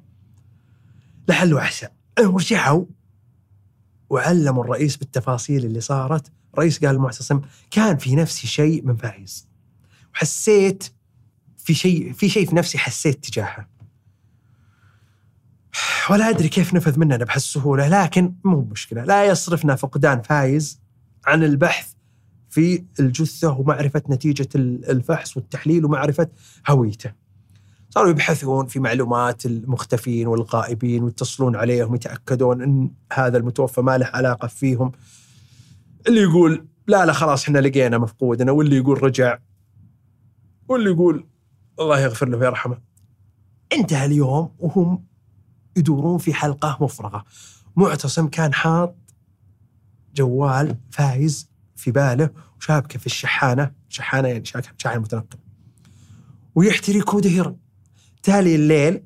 لحل 1.29 1.55
وعسى 1.55 1.89
ورجعوا 2.21 2.85
وعلموا 4.11 4.65
الرئيس 4.65 4.97
بالتفاصيل 4.97 5.65
اللي 5.65 5.81
صارت. 5.81 6.33
الرئيس 6.55 6.85
قال 6.85 6.95
المعتصم 6.95 7.41
كان 7.71 7.97
في 7.97 8.17
نفسي 8.17 8.47
شيء 8.47 8.85
من 8.85 8.97
فايز 8.97 9.49
وحسيت 10.15 10.85
في 11.59 11.75
شيء 11.75 12.13
في 12.13 12.29
شيء 12.29 12.49
في 12.49 12.57
نفسي 12.57 12.79
حسيت 12.79 13.25
تجاهه. 13.25 13.69
ولا 16.11 16.29
أدري 16.29 16.49
كيف 16.49 16.75
نفذ 16.75 16.99
مننا 16.99 17.25
بهالسهوله 17.25 17.89
لكن 17.89 18.35
مو 18.45 18.61
مشكله 18.61 19.05
لا 19.05 19.25
يصرفنا 19.25 19.77
فقدان 19.77 20.23
فايز 20.23 20.81
عن 21.27 21.45
البحث 21.45 21.93
في 22.51 22.85
الجثة 23.01 23.51
ومعرفة 23.51 24.03
نتيجة 24.11 24.49
الفحص 24.55 25.37
والتحليل 25.37 25.85
ومعرفة 25.85 26.29
هويته. 26.69 27.13
صاروا 27.91 28.11
يبحثون 28.11 28.67
في 28.67 28.81
معلومات 28.81 29.47
المختفين 29.47 30.27
والغائبين 30.27 31.03
ويتصلون 31.03 31.57
عليهم 31.57 31.95
يتاكدون 31.95 32.63
إن 32.63 32.91
هذا 33.13 33.39
المتوفى 33.39 33.81
ما 33.81 33.99
له 33.99 34.07
علاقة 34.07 34.49
فيهم. 34.49 34.93
اللي 36.09 36.21
يقول 36.21 36.67
لا 36.87 37.07
لا 37.07 37.13
خلاص 37.13 37.43
إحنا 37.43 37.59
لقينا 37.59 37.99
مفقودنا 37.99 38.53
واللي 38.53 38.77
يقول 38.77 39.03
رجع 39.03 39.39
واللي 40.69 40.91
يقول 40.91 41.27
الله 41.81 42.01
يغفر 42.01 42.29
له 42.29 42.39
ويرحمه. 42.39 42.79
انتهى 43.73 44.07
اليوم 44.07 44.55
وهم 44.59 45.05
يدورون 45.77 46.19
في 46.19 46.35
حلقة 46.35 46.79
مفرغة 46.81 47.25
معتصم 47.77 48.29
كان 48.29 48.55
حاط 48.55 48.95
جوال 50.15 50.77
فايز 50.91 51.51
في 51.77 51.91
باله 51.91 52.31
وشابكه 52.59 52.99
في 52.99 53.07
الشحانة 53.07 53.73
شحانة 53.89 54.29
يعني 54.29 54.45
شاحن 54.79 54.99
متنقل 54.99 55.39
ويحتري 56.55 57.01
كوده 57.01 57.31
يرن 57.31 57.57
تالي 58.23 58.55
الليل 58.55 59.05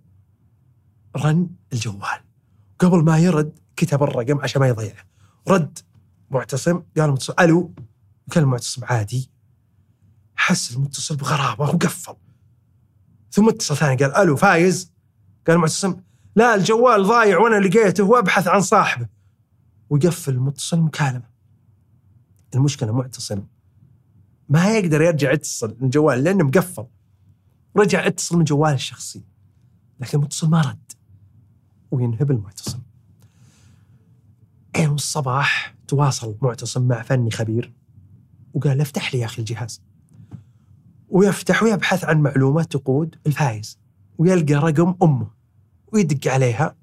رن 1.16 1.50
الجوال. 1.72 2.20
قبل 2.78 3.04
ما 3.04 3.18
يرد 3.18 3.58
كتب 3.76 4.02
الرقم 4.02 4.40
عشان 4.40 4.60
ما 4.60 4.68
يضيعه. 4.68 5.04
رد 5.48 5.78
معتصم 6.30 6.82
قال 6.96 7.04
المتصل 7.04 7.34
ألو؟ 7.40 7.74
كان 8.30 8.44
المعتصم 8.44 8.84
عادي. 8.84 9.30
حس 10.36 10.76
المتصل 10.76 11.16
بغرابة 11.16 11.64
وقفل. 11.64 12.14
ثم 13.30 13.48
اتصل 13.48 13.76
ثاني 13.76 14.04
قال 14.04 14.16
ألو 14.16 14.36
فايز؟ 14.36 14.92
قال 15.46 15.56
المعتصم 15.56 15.96
لا 16.36 16.54
الجوال 16.54 17.04
ضايع 17.04 17.38
وأنا 17.38 17.66
لقيته 17.66 18.04
وأبحث 18.04 18.48
عن 18.48 18.60
صاحبه. 18.60 19.08
ويقفل 19.90 20.32
المتصل 20.32 20.76
المكالمه 20.76 21.34
المشكلة 22.54 22.92
معتصم 22.92 23.42
ما 24.48 24.70
يقدر 24.78 25.02
يرجع 25.02 25.32
يتصل 25.32 25.76
الجوال 25.82 26.24
لأنه 26.24 26.44
مقفل. 26.44 26.86
رجع 27.76 28.06
اتصل 28.06 28.36
من 28.36 28.44
جواله 28.44 28.74
الشخصي. 28.74 29.24
لكن 30.00 30.18
المتصل 30.18 30.50
ما 30.50 30.60
رد. 30.60 30.92
وينهب 31.90 32.30
المعتصم. 32.30 32.78
يوم 34.78 34.94
الصباح 34.94 35.74
تواصل 35.88 36.36
معتصم 36.42 36.88
مع 36.88 37.02
فني 37.02 37.30
خبير. 37.30 37.72
وقال 38.54 38.80
افتح 38.80 39.14
لي 39.14 39.20
يا 39.20 39.24
أخي 39.26 39.38
الجهاز. 39.38 39.82
ويفتح 41.08 41.62
ويبحث 41.62 42.04
عن 42.04 42.20
معلومة 42.20 42.62
تقود 42.62 43.16
الفايز 43.26 43.78
ويلقى 44.18 44.54
رقم 44.54 44.94
أمه. 45.02 45.30
ويدق 45.92 46.32
عليها. 46.32 46.76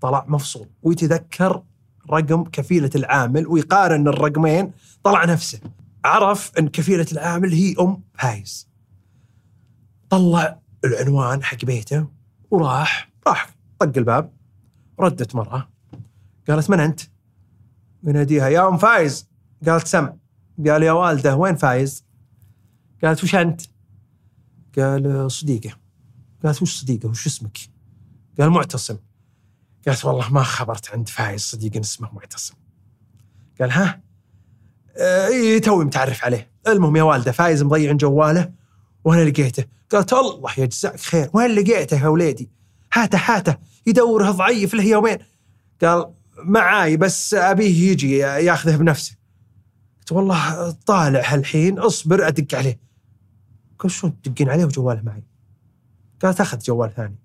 طلع 0.00 0.24
مفصول. 0.28 0.68
ويتذكر 0.82 1.62
رقم 2.10 2.44
كفيلة 2.44 2.90
العامل. 2.94 3.46
ويقارن 3.46 4.08
الرقمين. 4.08 4.72
طلع 5.02 5.24
نفسه. 5.24 5.60
عرف 6.04 6.58
أن 6.58 6.68
كفيلة 6.68 7.06
العامل 7.12 7.52
هي 7.52 7.74
أم 7.80 8.02
فايز. 8.14 8.67
طلع 10.10 10.60
العنوان 10.84 11.44
حق 11.44 11.64
بيته 11.64 12.06
وراح 12.50 13.10
راح 13.26 13.50
طق 13.78 13.92
الباب 13.96 14.32
ردت 15.00 15.34
مرأة 15.34 15.68
قالت 16.48 16.70
من 16.70 16.80
أنت؟ 16.80 17.00
يناديها 18.04 18.48
يا 18.48 18.68
أم 18.68 18.76
فايز 18.76 19.28
قالت 19.66 19.86
سمع 19.86 20.14
قال 20.66 20.82
يا 20.82 20.92
والدة 20.92 21.36
وين 21.36 21.56
فايز؟ 21.56 22.04
قالت 23.02 23.24
وش 23.24 23.34
أنت؟ 23.34 23.62
قال 24.78 25.30
صديقة 25.30 25.76
قالت 26.44 26.62
وش 26.62 26.80
صديقة 26.80 27.08
وش 27.08 27.26
اسمك؟ 27.26 27.58
قال 28.40 28.50
معتصم 28.50 28.96
قالت 29.86 30.04
والله 30.04 30.32
ما 30.32 30.42
خبرت 30.42 30.90
عند 30.90 31.08
فايز 31.08 31.40
صديق 31.40 31.76
اسمه 31.76 32.12
معتصم 32.12 32.54
قال 33.60 33.70
ها؟ 33.70 34.00
اي 35.26 35.60
توي 35.60 35.84
متعرف 35.84 36.24
عليه 36.24 36.50
المهم 36.68 36.96
يا 36.96 37.02
والده 37.02 37.32
فايز 37.32 37.62
مضيع 37.62 37.92
جواله 37.92 38.52
وأنا 39.04 39.24
لقيته. 39.24 39.64
قالت 39.90 40.12
الله 40.12 40.52
يجزاك 40.58 41.00
خير 41.00 41.30
وين 41.32 41.50
لقيته 41.50 42.02
يا 42.02 42.08
وليدي؟ 42.08 42.50
هاته 42.92 43.18
هاته 43.18 43.56
يدوره 43.86 44.30
ضعيف 44.30 44.74
له 44.74 44.84
يومين. 44.84 45.18
قال 45.82 46.12
معاي 46.44 46.96
بس 46.96 47.34
أبيه 47.34 47.90
يجي 47.90 48.18
ياخذه 48.18 48.76
بنفسه. 48.76 49.16
قلت 50.00 50.12
والله 50.12 50.70
طالع 50.70 51.34
هالحين 51.34 51.78
اصبر 51.78 52.28
أدق 52.28 52.58
عليه. 52.58 52.80
قال 53.78 53.90
شلون 53.90 54.22
تدقين 54.22 54.48
عليه 54.48 54.64
وجواله 54.64 55.02
معي؟ 55.02 55.22
قال 56.22 56.34
تاخذ 56.34 56.58
جوال 56.58 56.94
ثاني. 56.94 57.18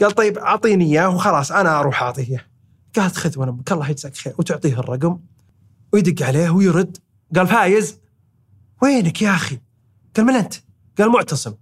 قال 0.00 0.10
طيب 0.12 0.38
أعطيني 0.38 0.84
إياه 0.84 1.08
وخلاص 1.08 1.52
أنا 1.52 1.80
أروح 1.80 2.02
أعطيه 2.02 2.28
إياه. 2.28 2.44
قالت 2.96 3.16
خذ 3.16 3.38
وأنا 3.38 3.50
أمك، 3.50 3.72
الله 3.72 3.90
يجزاك 3.90 4.16
خير 4.16 4.34
وتعطيه 4.38 4.78
الرقم 4.78 5.18
ويدق 5.92 6.26
عليه 6.26 6.50
ويرد. 6.50 6.98
قال 7.36 7.46
فايز. 7.46 7.98
وينك 8.82 9.22
يا 9.22 9.30
أخي؟ 9.30 9.58
قال 10.16 10.26
من 10.26 10.34
أنت؟ 10.34 10.54
قال 10.98 11.10
معتصم 11.10 11.54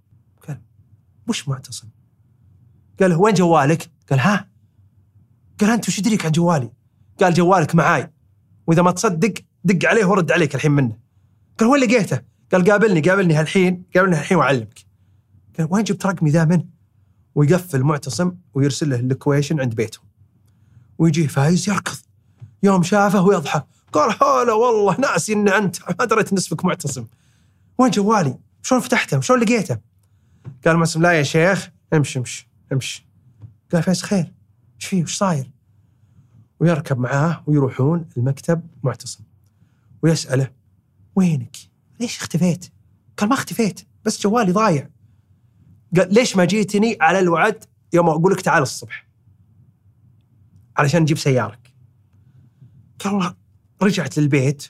قال 0.48 0.60
وش 1.28 1.48
معتصم؟ 1.48 1.88
قال 3.00 3.12
وين 3.14 3.34
جوالك؟ 3.34 3.90
قال 4.10 4.20
ها؟ 4.20 4.48
قال 5.60 5.70
أنت 5.70 5.88
وش 5.88 5.98
يدريك 5.98 6.26
عن 6.26 6.32
جوالي؟ 6.32 6.72
قال 7.20 7.34
جوالك 7.34 7.74
معاي 7.74 8.12
وإذا 8.66 8.82
ما 8.82 8.90
تصدق 8.90 9.34
دق 9.64 9.88
عليه 9.88 10.04
ورد 10.04 10.32
عليك 10.32 10.54
الحين 10.54 10.70
منه. 10.70 10.98
قال 11.58 11.68
وين 11.68 11.82
لقيته؟ 11.82 12.20
قال 12.52 12.70
قابلني 12.70 13.00
قابلني 13.00 13.34
هالحين 13.34 13.84
قابلني 13.94 14.16
هالحين 14.16 14.38
وأعلمك. 14.38 14.78
قال 15.58 15.68
وين 15.70 15.84
جبت 15.84 16.06
رقمي 16.06 16.30
ذا 16.30 16.44
منه؟ 16.44 16.64
ويقفل 17.34 17.82
معتصم 17.82 18.32
ويرسل 18.54 18.90
له 18.90 18.96
ال 18.96 19.04
location 19.04 19.60
عند 19.60 19.74
بيتهم. 19.74 20.04
ويجيه 20.98 21.26
فايز 21.26 21.68
يركض 21.68 21.96
يوم 22.62 22.82
شافه 22.82 23.22
ويضحك 23.22 23.66
قال 23.92 24.10
هلا 24.10 24.52
والله 24.52 25.00
ناسي 25.00 25.32
ان 25.32 25.48
أنت 25.48 25.76
ما 25.98 26.04
دريت 26.04 26.32
نسبك 26.32 26.64
معتصم. 26.64 27.06
وين 27.82 27.90
جوالي؟ 27.90 28.38
شلون 28.62 28.80
فتحته؟ 28.80 29.18
وشلون 29.18 29.40
لقيته؟ 29.40 29.78
قال 30.66 30.76
معتصم 30.76 31.02
لا 31.02 31.12
يا 31.12 31.22
شيخ 31.22 31.70
امشي 31.94 32.18
امشي 32.18 32.48
امشي. 32.72 33.06
قال 33.72 33.82
فايز 33.82 34.02
خير 34.02 34.32
إيش 34.80 34.86
فيه 34.86 35.02
وش 35.02 35.16
صاير؟ 35.16 35.50
ويركب 36.60 36.98
معاه 36.98 37.42
ويروحون 37.46 38.08
المكتب 38.16 38.62
معتصم 38.82 39.24
ويسأله 40.02 40.50
وينك؟ 41.16 41.56
ليش 42.00 42.18
اختفيت؟ 42.18 42.66
قال 43.16 43.28
ما 43.28 43.34
اختفيت 43.34 43.80
بس 44.04 44.22
جوالي 44.22 44.52
ضايع 44.52 44.88
قال 45.96 46.14
ليش 46.14 46.36
ما 46.36 46.44
جيتني 46.44 46.96
على 47.00 47.18
الوعد 47.18 47.64
يوم 47.92 48.08
أقول 48.08 48.32
لك 48.32 48.40
تعال 48.40 48.62
الصبح 48.62 49.08
علشان 50.76 51.02
نجيب 51.02 51.18
سيارك 51.18 51.72
قال 52.98 53.14
والله 53.14 53.34
رجعت 53.82 54.18
للبيت 54.18 54.66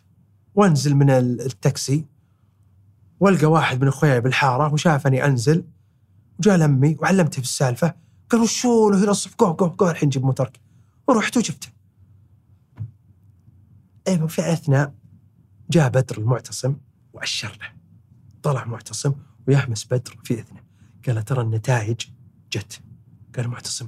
وانزل 0.54 0.94
من 0.94 1.10
ال- 1.10 1.40
التاكسي 1.40 2.04
والقى 3.22 3.46
واحد 3.46 3.80
من 3.82 3.88
اخوياي 3.88 4.20
بالحارة 4.20 4.72
وشافني 4.72 5.24
انزل 5.24 5.64
وجاء 6.38 6.56
لمي 6.56 6.96
وعلمته 7.00 7.40
بالسالفه 7.40 7.94
قال 8.30 8.40
وشو 8.40 8.90
له 8.90 9.02
إلى 9.04 9.10
الصبح 9.10 9.34
قو 9.34 9.52
قو 9.52 9.66
قو 9.66 9.90
الحين 9.90 10.08
جيب 10.08 10.24
موترك. 10.24 10.60
ورحت 11.08 11.36
وجبته. 11.36 11.68
أيوه 14.08 14.26
في 14.26 14.52
اثناء 14.52 14.94
جاء 15.70 15.88
بدر 15.88 16.18
المعتصم 16.18 16.76
واشر 17.12 17.58
له. 17.60 17.68
طلع 18.42 18.64
معتصم 18.64 19.12
ويهمس 19.48 19.84
بدر 19.84 20.18
في 20.24 20.34
اذنه 20.34 20.60
قال 21.06 21.24
ترى 21.24 21.40
النتائج 21.42 22.00
جت. 22.52 22.80
قال 23.36 23.48
معتصم 23.48 23.86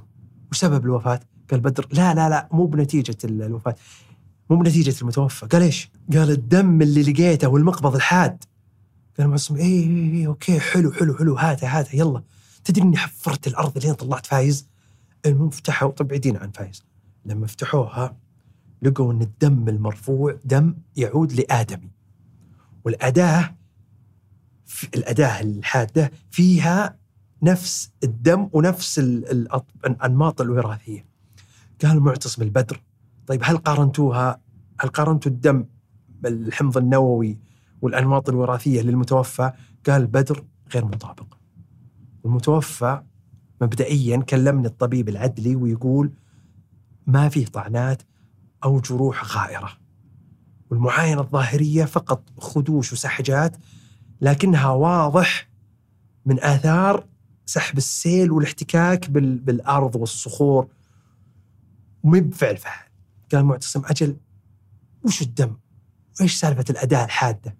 وش 0.51 0.57
سبب 0.59 0.85
الوفاة؟ 0.85 1.19
قال 1.51 1.59
بدر 1.59 1.87
لا 1.91 2.13
لا 2.13 2.29
لا 2.29 2.49
مو 2.51 2.65
بنتيجة 2.65 3.17
ال- 3.23 3.41
الوفاة 3.41 3.75
مو 4.49 4.57
بنتيجة 4.57 5.01
المتوفى. 5.01 5.45
قال 5.45 5.61
إيش؟ 5.61 5.89
قال 6.13 6.31
الدم 6.31 6.81
اللي 6.81 7.03
لقيته 7.03 7.47
والمقبض 7.47 7.95
الحاد. 7.95 8.43
قال 9.19 9.27
معتصم 9.27 9.55
اي 9.55 9.83
اي 10.13 10.27
okay 10.27 10.59
حلو 10.59 10.91
حلو 10.91 11.15
حلو 11.15 11.35
هاته 11.35 11.67
هاته 11.79 11.95
يلا. 11.95 12.23
تدري 12.63 12.81
إني 12.83 12.97
حفرت 12.97 13.47
الأرض 13.47 13.77
لين 13.77 13.93
طلعت 13.93 14.25
فايز؟ 14.25 14.67
المهم 15.25 15.49
فتحوا 15.49 15.91
طب 15.91 16.07
بعيدين 16.07 16.37
عن 16.37 16.51
فايز. 16.51 16.83
لما 17.25 17.47
فتحوها 17.47 18.17
لقوا 18.81 19.13
إن 19.13 19.21
الدم 19.21 19.69
المرفوع 19.69 20.37
دم 20.45 20.75
يعود 20.95 21.33
لآدمي. 21.33 21.91
والأداة 22.85 23.55
الأداة 24.95 25.41
الحادة 25.41 26.11
فيها 26.31 26.97
نفس 27.43 27.91
الدم 28.03 28.49
ونفس 28.53 28.99
الأنماط 29.85 30.41
الوراثية. 30.41 31.05
قال 31.83 31.99
معتصم 31.99 32.41
البدر. 32.41 32.81
طيب 33.27 33.41
هل 33.43 33.57
قارنتوها؟ 33.57 34.41
هل 34.81 34.89
قارنتوا 34.89 35.31
الدم 35.31 35.65
الحمض 36.25 36.77
النووي 36.77 37.37
والأنماط 37.85 38.29
الوراثية 38.29 38.81
للمتوفى 38.81 39.51
قال 39.87 40.07
بدر 40.07 40.43
غير 40.73 40.85
مطابق 40.85 41.37
المتوفى 42.25 43.01
مبدئيا 43.61 44.17
كلمني 44.17 44.67
الطبيب 44.67 45.09
العدلي 45.09 45.55
ويقول 45.55 46.11
ما 47.07 47.29
فيه 47.29 47.45
طعنات 47.45 48.01
أو 48.63 48.79
جروح 48.79 49.37
غائرة 49.37 49.69
والمعاينة 50.69 51.21
الظاهرية 51.21 51.85
فقط 51.85 52.23
خدوش 52.39 52.93
وسحجات 52.93 53.57
لكنها 54.21 54.69
واضح 54.69 55.49
من 56.25 56.39
آثار 56.43 57.05
سحب 57.45 57.77
السيل 57.77 58.31
والاحتكاك 58.31 59.09
بال- 59.09 59.39
بالأرض 59.39 59.95
والصخور 59.95 60.67
ومي 62.03 62.21
بفعل 62.21 62.57
فاعل 62.57 62.85
قال 63.33 63.45
معتصم 63.45 63.81
أجل 63.85 64.17
وش 65.03 65.21
الدم؟ 65.21 65.55
وإيش 66.19 66.35
سالفة 66.35 66.65
الأداة 66.69 67.05
الحادة؟ 67.05 67.55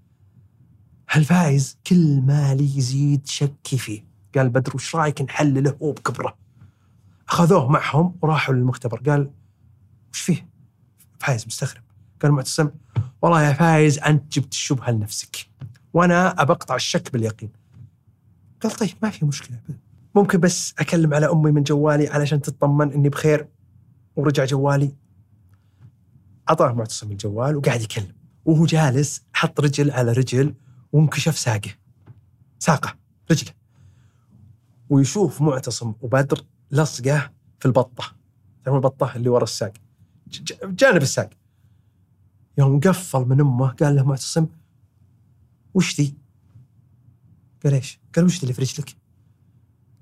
هل 1.08 1.26
فايز؟ 1.26 1.78
كل 1.88 2.22
ما 2.22 2.56
لي 2.56 2.78
يزيد 2.78 3.28
شكي 3.28 3.78
فيه. 3.78 4.06
قال 4.36 4.50
بدر 4.50 4.72
وش 4.76 4.96
رايك 4.96 5.22
نحلله 5.22 5.78
هو 5.82 5.92
بكبره؟ 5.92 6.38
أخذوه 7.30 7.72
معهم 7.72 8.16
وراحوا 8.22 8.56
للمختبر. 8.56 9.02
قال 9.10 9.32
وش 10.14 10.22
فيه؟ 10.22 10.48
فايز 11.20 11.48
مستغرب. 11.48 11.84
قال 12.22 12.32
معتصم 12.32 12.70
والله 13.22 13.44
يا 13.44 13.54
فايز 13.54 14.00
أنت 14.00 14.38
جبت 14.38 14.54
الشبهة 14.54 14.92
لنفسك 14.92 15.48
وأنا 15.94 16.42
أبقطع 16.42 16.76
الشك 16.76 17.12
باليقين. 17.14 17.50
قال 18.62 18.72
طيب 18.72 18.92
ما 19.04 19.10
في 19.10 19.26
مشكلة. 19.26 19.60
ممكن 20.16 20.40
بس 20.40 20.74
أكلم 20.80 21.14
على 21.14 21.32
أمي 21.32 21.52
من 21.52 21.64
جوالي 21.64 22.08
علشان 22.08 22.42
تطمن 22.42 22.92
إني 22.92 23.10
بخير. 23.10 23.48
ورجع 24.16 24.46
جوالي. 24.46 24.96
أعطاه 26.50 26.74
معتصم 26.74 27.12
الجوال 27.12 27.56
وقاعد 27.56 27.82
يكلم 27.82 28.16
وهو 28.46 28.66
جالس 28.66 29.22
حط 29.34 29.60
رجل 29.60 29.92
على 29.92 30.12
رجل 30.12 30.54
وانكشف 30.96 31.38
ساقه. 31.38 31.72
ساقه 32.60 32.96
رجله. 33.32 33.52
ويشوف 34.90 35.42
معتصم 35.42 35.94
وبدر 36.02 36.46
لصقه 36.72 37.32
في 37.60 37.66
البطة. 37.66 38.04
تعرفون 38.64 38.76
البطة 38.76 39.16
اللي 39.16 39.30
ورا 39.30 39.44
الساق؟ 39.44 39.74
جانب 40.64 41.02
الساق. 41.02 41.30
يوم 42.58 42.80
قفل 42.80 43.20
من 43.20 43.42
أمه 43.42 43.68
قال 43.68 43.96
له 43.96 44.04
معتصم 44.04 44.48
وش 45.74 46.02
ذي؟ 46.02 46.16
قال 47.64 47.74
إيش؟ 47.74 48.00
قال 48.16 48.26
وش 48.26 48.44
اللي 48.44 48.54
في 48.54 48.62
رجلك؟ 48.62 48.96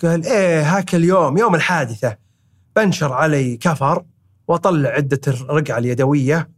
قال 0.01 0.25
إيه 0.25 0.77
هاك 0.77 0.95
اليوم 0.95 1.37
يوم 1.37 1.55
الحادثة. 1.55 2.17
بنشر 2.75 3.13
علي 3.13 3.57
كفر 3.57 4.05
وأطلع 4.47 4.89
عدة 4.89 5.21
الرقعة 5.27 5.77
اليدوية 5.77 6.49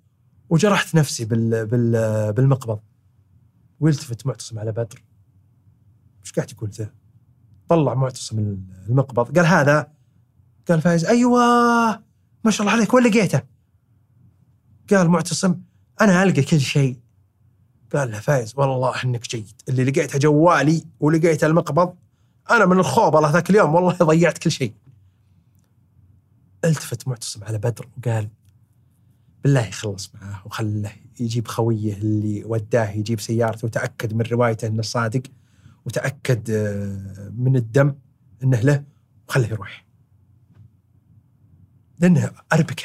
وجرحت 0.50 0.96
نفسي 0.96 1.26
بال 1.26 1.66
بال 1.66 2.34
بالمقبض. 2.34 2.80
ويلتفت 3.80 4.28
معتصم 4.28 4.60
على 4.60 4.72
بدر. 4.72 5.04
إيش 6.22 6.32
قاعد 6.32 6.48
تقول 6.48 6.70
ذا؟ 6.70 6.94
طلع 7.70 7.94
معتصم 7.94 8.58
المقبض. 8.90 9.38
قال 9.38 9.46
هذا. 9.46 9.92
قال 10.68 10.82
فايز. 10.82 11.06
أيوه 11.06 11.40
ما 12.44 12.52
شاء 12.52 12.62
الله 12.62 12.72
عليك. 12.78 12.94
وين 12.94 13.04
لقيته؟ 13.04 13.42
قال 14.92 15.10
معتصم 15.10 15.56
أنا 16.02 16.24
ألقى 16.24 16.42
كل 16.42 16.60
شيء. 16.60 17.00
قال 17.94 18.12
له 18.12 18.20
فايز 18.20 18.54
والله 18.58 19.04
إنك 19.04 19.28
جيد. 19.28 19.62
اللي 19.70 19.84
لقيته 19.84 20.20
جوالي 20.20 20.86
ولقيته 21.00 21.48
المقبض. 21.48 21.96
أنا 22.52 22.66
من 22.66 22.80
الخوب 22.80 23.16
الله 23.16 23.32
ذاك 23.32 23.50
اليوم 23.50 23.76
والله 23.76 23.94
ضيعت 23.94 24.38
كل 24.38 24.52
شيء. 24.52 24.74
التفت 26.66 27.08
معتصم 27.08 27.44
على 27.44 27.58
بدر 27.58 27.90
وقال 27.98 28.30
بالله 29.46 29.72
خلص 29.72 30.12
معاه 30.16 30.42
وخله 30.46 30.92
يجيب 31.20 31.48
خويه 31.48 31.94
اللي 31.94 32.44
وداه 32.44 32.90
يجيب 32.90 33.20
سيارته 33.20 33.66
وتأكد 33.66 34.14
من 34.14 34.22
روايته 34.22 34.68
إنه 34.68 34.82
صادق 34.82 35.22
وتأكد 35.86 36.50
آه، 36.50 37.30
من 37.38 37.56
الدم 37.56 37.96
إنه 38.44 38.60
له 38.60 38.84
وخله 39.30 39.48
يروح. 39.48 39.86
لأنه 42.00 42.32
أربكة. 42.54 42.84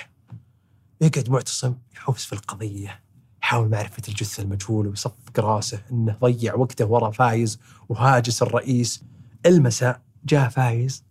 يقعد 1.01 1.31
معتصم 1.31 1.75
يحوس 1.95 2.25
في 2.25 2.33
القضية 2.33 3.01
يحاول 3.43 3.69
معرفة 3.69 4.03
الجثة 4.09 4.43
المجهول 4.43 4.87
ويصفق 4.87 5.41
رأسه 5.41 5.83
إنه 5.93 6.17
ضيع 6.21 6.55
وقته 6.55 6.87
ورا 6.87 7.11
فايز 7.11 7.61
وهاجس 7.89 8.43
الرئيس. 8.43 9.05
المساء 9.47 10.03
جاء 10.25 10.49
فايز 10.49 11.05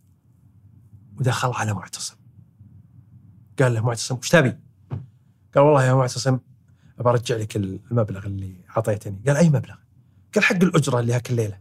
ودخل 1.17 1.51
على 1.53 1.73
معتصم. 1.73 2.15
قال 3.59 3.73
له 3.73 3.85
معتصم 3.85 4.15
وش 4.15 4.29
تبي؟ 4.29 4.68
قال 5.59 5.67
والله 5.67 5.85
يا 5.85 5.93
معتصم 5.93 6.39
ابى 6.99 7.09
أرجع 7.09 7.35
لك 7.35 7.55
المبلغ 7.55 8.25
اللي 8.25 8.55
أعطيتني. 8.77 9.21
قال 9.27 9.37
أي 9.37 9.49
مبلغ؟ 9.49 9.75
قال 10.35 10.43
حق 10.43 10.55
الأجرة 10.55 10.99
اللي 10.99 11.13
هاك 11.13 11.29
الليلة. 11.29 11.59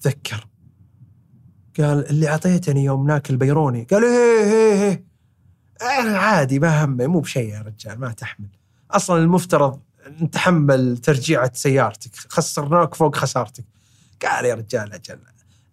تذكر. 0.00 0.46
قال 1.78 2.06
اللي 2.10 2.28
أعطيتني 2.28 2.84
يوم 2.84 3.06
ناكل 3.06 3.36
بيروني. 3.36 3.84
قال 3.84 4.04
إيه 4.04 4.44
إيه 4.44 4.82
إيه 4.82 6.00
أنا 6.00 6.18
عادي 6.18 6.58
ما 6.58 6.84
همي 6.84 7.06
مو 7.06 7.20
بشيء 7.20 7.48
يا 7.54 7.60
رجال 7.60 8.00
ما 8.00 8.12
تحمل. 8.12 8.48
أصلا 8.90 9.22
المفترض 9.22 9.80
نتحمل 10.22 10.98
ترجيعة 10.98 11.52
سيارتك 11.54 12.16
خسرناك 12.16 12.94
فوق 12.94 13.16
خسارتك. 13.16 13.64
قال 14.22 14.44
يا 14.44 14.54
رجال 14.54 14.92
أجل 14.92 15.18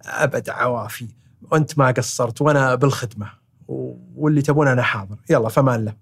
أبد 0.05 0.49
عوافي. 0.49 1.07
وأنت 1.41 1.77
ما 1.77 1.91
قصرت 1.91 2.41
وأنا 2.41 2.75
بالخدمة. 2.75 3.46
واللي 3.67 4.41
تبون 4.41 4.67
أنا 4.67 4.81
حاضر. 4.81 5.17
يلا 5.29 5.49
فمان 5.49 5.85
له. 5.85 5.95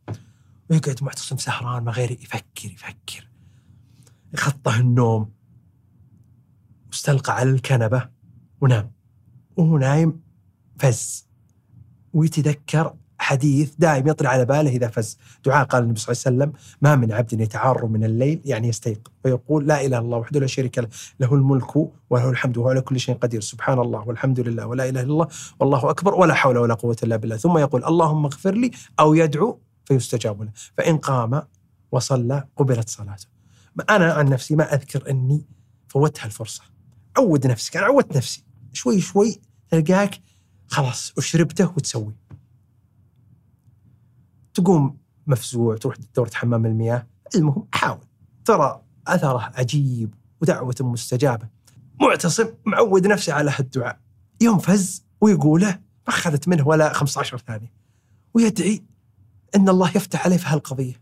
ويقعد 0.69 1.03
معتصم 1.03 1.37
سهران 1.37 1.83
ما 1.83 1.91
غير 1.91 2.11
يفكر 2.11 2.71
يفكر. 2.71 3.29
خطه 4.35 4.79
النوم. 4.79 5.31
واستلقى 6.87 7.35
على 7.35 7.49
الكنبة 7.49 8.09
ونام. 8.61 8.91
وهو 9.57 9.77
نايم 9.77 10.21
فز. 10.79 11.27
ويتذكر 12.13 12.95
حديث 13.25 13.73
دائم 13.79 14.07
يطري 14.07 14.27
على 14.27 14.45
باله 14.45 14.69
إذا 14.69 14.87
فز. 14.87 15.17
دعاء 15.45 15.65
قال 15.65 15.83
النبي 15.83 15.99
صلى 15.99 16.11
الله 16.11 16.23
عليه 16.25 16.35
وسلم 16.35 16.51
ما 16.81 16.95
من 16.95 17.11
عبد 17.11 17.41
يتعار 17.41 17.85
من 17.85 18.03
الليل 18.03 18.41
يعني 18.45 18.67
يستيقظ. 18.67 19.11
ويقول 19.25 19.67
لا 19.67 19.75
إله 19.75 19.85
إلا 19.85 19.99
الله 19.99 20.17
وحده 20.17 20.39
لا 20.39 20.47
شريك 20.47 20.77
له 20.77 20.87
له 21.19 21.33
الملك 21.33 21.75
وله 22.09 22.29
الحمد 22.29 22.57
وهو 22.57 22.69
على 22.69 22.81
كل 22.81 22.99
شيء 22.99 23.15
قدير. 23.15 23.41
سبحان 23.41 23.79
الله 23.79 24.07
والحمد 24.07 24.39
لله 24.39 24.65
ولا 24.65 24.89
إله 24.89 25.01
إلا 25.01 25.11
الله 25.11 25.27
والله 25.59 25.89
أكبر 25.89 26.15
ولا 26.15 26.33
حول 26.33 26.57
ولا 26.57 26.73
قوة 26.73 26.95
إلا 27.03 27.15
بالله. 27.15 27.37
ثم 27.37 27.57
يقول 27.57 27.85
اللهم 27.85 28.25
اغفر 28.25 28.53
لي 28.53 28.71
أو 28.99 29.13
يدعو 29.13 29.59
فيستجاب 29.85 30.41
له. 30.41 30.51
فإن 30.77 30.97
قام 30.97 31.41
وصلى 31.91 32.47
قبلت 32.57 32.89
صلاته. 32.89 33.27
أنا 33.89 34.13
عن 34.13 34.25
نفسي 34.29 34.55
ما 34.55 34.73
أذكر 34.73 35.09
إني 35.09 35.45
فوتها 35.87 36.25
الفرصة. 36.25 36.63
عود 37.17 37.47
نفسك 37.47 37.77
أنا 37.77 37.85
عودت 37.85 38.17
نفسي. 38.17 38.43
شوي 38.73 39.01
شوي 39.01 39.41
تلقاك 39.69 40.21
خلاص 40.67 41.13
وشربته 41.17 41.73
وتسوي. 41.77 42.15
تقوم 44.55 44.97
مفزوع 45.27 45.77
تروح 45.77 45.95
دورة 46.15 46.31
حمام 46.33 46.65
المياه. 46.65 47.07
المهم 47.35 47.67
حاول. 47.73 47.99
ترى 48.45 48.81
أثره 49.07 49.51
عجيب 49.55 50.13
ودعوة 50.41 50.75
مستجابة. 50.79 51.47
معتصم 52.01 52.47
معود 52.65 53.07
نفسه 53.07 53.33
على 53.33 53.51
هالدعاء. 53.57 53.99
ينفز 54.41 55.05
ويقوله 55.21 55.67
ما 56.07 56.13
أخذت 56.13 56.47
منه 56.47 56.67
ولا 56.67 56.93
15 56.93 57.37
ثانية. 57.37 57.73
ويدعي 58.33 58.83
أن 59.55 59.69
الله 59.69 59.89
يفتح 59.95 60.25
عليه 60.25 60.37
في 60.37 60.47
هالقضية. 60.47 61.01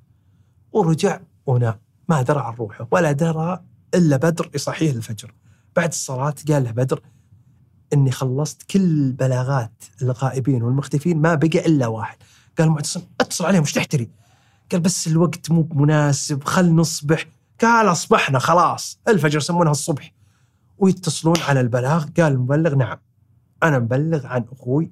ورجع 0.71 1.19
ونام 1.45 1.79
ما 2.09 2.21
درى 2.21 2.39
عن 2.39 2.53
روحه 2.53 2.87
ولا 2.91 3.11
درى 3.11 3.63
إلا 3.95 4.17
بدر 4.17 4.49
يصحيه 4.55 4.91
الفجر. 4.91 5.33
بعد 5.75 5.89
الصلاة 5.89 6.35
قال 6.47 6.63
له 6.63 6.71
بدر 6.71 7.01
إني 7.93 8.11
خلصت 8.11 8.63
كل 8.63 9.11
بلاغات 9.11 9.83
الغائبين 10.01 10.63
والمختفين 10.63 11.21
ما 11.21 11.35
بقى 11.35 11.65
إلا 11.65 11.87
واحد. 11.87 12.17
قال 12.59 12.69
معتصم 12.69 13.01
اتصل 13.19 13.45
عليهم 13.45 13.61
وش 13.61 13.73
تحتري؟ 13.73 14.09
قال 14.71 14.81
بس 14.81 15.07
الوقت 15.07 15.51
مو 15.51 15.69
مناسب 15.71 16.43
خل 16.43 16.75
نصبح. 16.75 17.25
قال 17.61 17.91
أصبحنا 17.91 18.39
خلاص 18.39 18.99
الفجر 19.07 19.37
يسمونها 19.37 19.71
الصبح. 19.71 20.13
ويتصلون 20.77 21.35
على 21.47 21.61
البلاغ 21.61 22.05
قال 22.17 22.33
المبلغ 22.33 22.75
نعم 22.75 22.97
أنا 23.63 23.79
مبلغ 23.79 24.25
عن 24.27 24.45
أخوي 24.51 24.91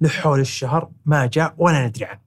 لحول 0.00 0.40
الشهر 0.40 0.90
ما 1.04 1.26
جاء 1.26 1.54
ولا 1.58 1.86
ندري 1.86 2.04
عنه. 2.04 2.20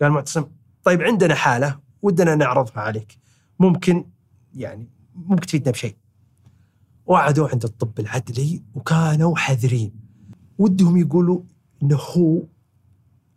قال 0.00 0.10
معتصم 0.10 0.44
طيب 0.84 1.02
عندنا 1.02 1.34
حالة 1.34 1.78
ودنا 2.02 2.34
نعرضها 2.34 2.82
عليك. 2.82 3.18
ممكن 3.60 4.04
يعني 4.54 4.88
ممكن 5.14 5.46
تفيدنا 5.46 5.70
بشيء. 5.70 5.96
وعدوا 7.06 7.48
عند 7.48 7.64
الطب 7.64 8.00
العدلي 8.00 8.62
وكانوا 8.74 9.36
حذرين. 9.36 9.92
ودهم 10.58 10.96
يقولوا 10.96 11.42
إنه 11.82 11.96
هو 11.96 12.42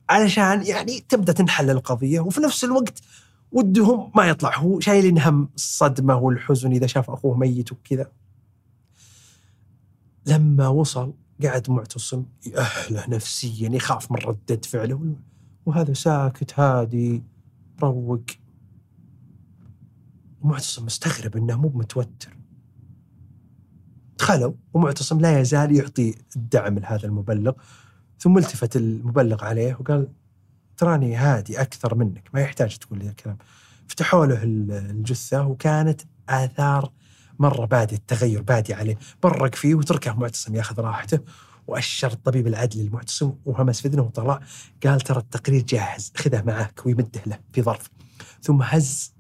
علشان 0.09 0.63
يعني 0.63 0.99
تبدأ 1.09 1.33
تنحل 1.33 1.69
القضية 1.69 2.19
وفي 2.19 2.41
نفس 2.41 2.63
الوقت 2.63 3.01
ودهم 3.51 4.11
ما 4.15 4.25
يطلع 4.25 4.57
هو 4.57 4.79
شايلين 4.79 5.19
هم 5.19 5.49
الصدمة 5.55 6.15
والحزن 6.15 6.71
إذا 6.71 6.87
شاف 6.87 7.09
أخوه 7.09 7.37
ميت 7.37 7.71
وكذا. 7.71 8.11
لما 10.25 10.67
وصل 10.67 11.13
قعد 11.43 11.69
معتصم 11.69 12.25
يأهله 12.45 13.09
نفسيا 13.09 13.69
يخاف 13.69 14.11
من 14.11 14.17
ردة 14.17 14.61
فعله. 14.63 15.15
وهذا 15.65 15.93
ساكت 15.93 16.59
هادي 16.59 17.23
روق. 17.83 18.25
ومعتصم 20.41 20.85
مستغرب 20.85 21.37
إنه 21.37 21.55
مو 21.55 21.71
متوتر. 21.75 22.37
دخلوا 24.19 24.53
ومعتصم 24.73 25.19
لا 25.19 25.39
يزال 25.39 25.75
يعطي 25.75 26.15
الدعم 26.35 26.79
لهذا 26.79 27.05
المبلغ. 27.05 27.53
ثم 28.19 28.38
التفت 28.38 28.75
المبلغ 28.75 29.43
عليه 29.43 29.77
وقال 29.80 30.08
تراني 30.77 31.15
هادي 31.15 31.62
أكثر 31.62 31.95
منك 31.95 32.30
ما 32.34 32.41
يحتاج 32.41 32.77
تقول 32.77 32.99
لي 32.99 33.10
الكلام. 33.10 33.38
فتحوا 33.88 34.25
له 34.25 34.39
الجثة 34.43 35.47
وكانت 35.47 36.01
آثار 36.30 36.91
مرة 37.39 37.65
بادي 37.65 37.95
التغير 37.95 38.41
بادي 38.41 38.73
عليه. 38.73 38.97
برق 39.23 39.56
فيه 39.56 39.75
وتركه 39.75 40.13
معتصم 40.13 40.56
ياخذ 40.56 40.80
راحته 40.80 41.19
وأشر 41.67 42.12
الطبيب 42.12 42.47
العدلي 42.47 42.82
المعتصم 42.82 43.34
وهمس 43.45 43.82
في 43.82 43.88
اذنه 43.88 44.01
وطلع. 44.01 44.39
قال 44.86 45.01
ترى 45.01 45.19
التقرير 45.19 45.62
جاهز 45.62 46.12
خذه 46.15 46.43
معك 46.45 46.86
ويمده 46.86 47.21
له 47.27 47.39
في 47.53 47.62
ظرف. 47.62 47.89
ثم 48.41 48.62
هز 48.62 49.13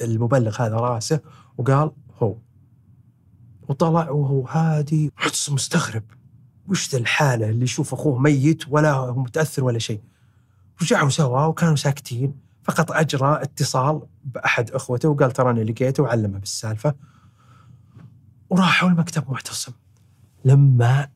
المبلغ 0.00 0.62
هذا 0.62 0.76
رأسه 0.76 1.20
وقال 1.58 1.92
هو. 2.22 2.36
وطلع 3.68 4.10
وهو 4.10 4.46
هادي 4.46 5.12
معتصم 5.18 5.54
مستغرب. 5.54 6.02
وش 6.70 6.92
ذا 6.92 6.98
الحالة 6.98 7.50
اللي 7.50 7.64
يشوف 7.64 7.92
أخوه 7.92 8.18
ميت 8.18 8.64
ولا 8.68 8.92
هو 8.92 9.14
متأثر 9.14 9.64
ولا 9.64 9.78
شيء؟ 9.78 10.00
رجعوا 10.82 11.08
سوا 11.08 11.44
وكانوا 11.44 11.76
ساكتين. 11.76 12.34
فقط 12.62 12.92
أجرى 12.92 13.42
اتصال 13.42 14.02
بأحد 14.24 14.70
أخوته 14.70 15.08
وقال 15.08 15.30
تراني 15.30 15.64
لقيته 15.64 16.02
وعلمه 16.02 16.38
بالسالفة. 16.38 16.94
وراحوا 18.50 18.88
لمكتب 18.88 19.30
معتصم. 19.30 19.72
لما 20.44 21.08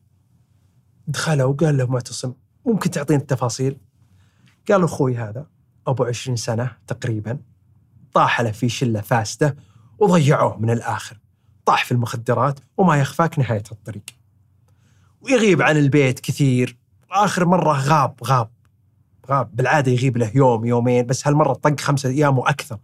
دخلوا 1.06 1.50
وقال 1.50 1.76
له 1.76 1.86
معتصم 1.86 2.32
ممكن 2.66 2.90
تعطيني 2.90 3.20
التفاصيل؟ 3.20 3.76
قال 4.70 4.84
أخوي 4.84 5.16
هذا 5.16 5.46
أبو 5.86 6.04
20 6.04 6.36
سنة 6.36 6.76
تقريبا 6.86 7.38
طاح 8.12 8.40
له 8.40 8.50
في 8.50 8.68
شلة 8.68 9.00
فاسدة 9.00 9.56
وضيعوه 9.98 10.58
من 10.58 10.70
الآخر. 10.70 11.18
طاح 11.64 11.84
في 11.84 11.92
المخدرات 11.92 12.60
وما 12.76 12.96
يخفاك 12.96 13.38
نهاية 13.38 13.64
الطريق. 13.72 14.23
ويغيب 15.24 15.62
عن 15.62 15.76
البيت 15.76 16.20
كثير. 16.20 16.76
آخر 17.10 17.44
مرة 17.44 17.72
غاب 17.72 18.14
غاب 18.24 18.50
غاب. 19.30 19.56
بالعادة 19.56 19.92
يغيب 19.92 20.16
له 20.16 20.30
يوم 20.34 20.64
يومين 20.64 21.06
بس 21.06 21.26
هالمرة 21.26 21.52
طق 21.52 21.80
خمسة 21.80 22.08
أيام 22.08 22.38
وأكثر. 22.38 22.78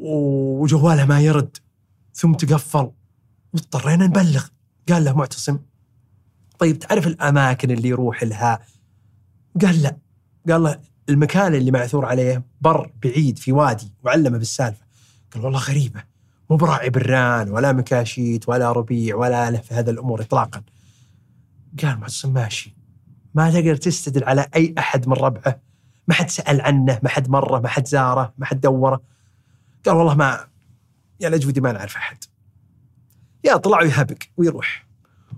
وجواله 0.00 1.04
ما 1.04 1.20
يرد. 1.20 1.56
ثم 2.14 2.32
تقفل. 2.32 2.90
واضطرينا 3.52 4.06
نبلغ. 4.06 4.46
قال 4.88 5.04
له 5.04 5.12
معتصم 5.16 5.58
طيب 6.58 6.78
تعرف 6.78 7.06
الأماكن 7.06 7.70
اللي 7.70 7.88
يروح 7.88 8.22
لها؟ 8.22 8.60
قال 9.62 9.82
لا. 9.82 9.96
قال 10.50 10.62
له 10.62 10.80
المكان 11.08 11.54
اللي 11.54 11.70
معثور 11.70 12.06
عليه 12.06 12.44
بر 12.60 12.92
بعيد 13.02 13.38
في 13.38 13.52
وادي 13.52 13.94
وعلمه 14.02 14.38
بالسالفة. 14.38 14.84
قال 15.34 15.44
والله 15.44 15.58
غريبة. 15.58 16.09
مو 16.50 16.56
براعي 16.56 16.90
بران 16.90 17.50
ولا 17.50 17.72
مكاشيت 17.72 18.48
ولا 18.48 18.72
ربيع 18.72 19.16
ولا 19.16 19.50
له 19.50 19.58
في 19.58 19.74
هذا 19.74 19.90
الأمور 19.90 20.20
اطلاقا. 20.20 20.62
قال 21.82 21.98
معتصم 21.98 22.32
ماشي. 22.32 22.76
ما 23.34 23.50
تقدر 23.50 23.76
تستدل 23.76 24.24
على 24.24 24.46
أي 24.56 24.74
أحد 24.78 25.08
من 25.08 25.14
ربعه. 25.14 25.60
ما 26.08 26.14
حد 26.14 26.30
سأل 26.30 26.60
عنه 26.60 27.00
ما 27.02 27.08
حد 27.08 27.28
مره 27.28 27.60
ما 27.60 27.68
حد 27.68 27.86
زاره 27.86 28.34
ما 28.38 28.46
حد 28.46 28.60
دوره. 28.60 29.00
قال 29.86 29.96
والله 29.96 30.14
ما 30.14 30.46
يا 31.20 31.28
لجودي 31.28 31.60
ما 31.60 31.72
نعرف 31.72 31.96
أحد. 31.96 32.24
يا 33.44 33.56
طلع 33.56 33.82
ويهبق 33.82 34.18
ويروح. 34.36 34.86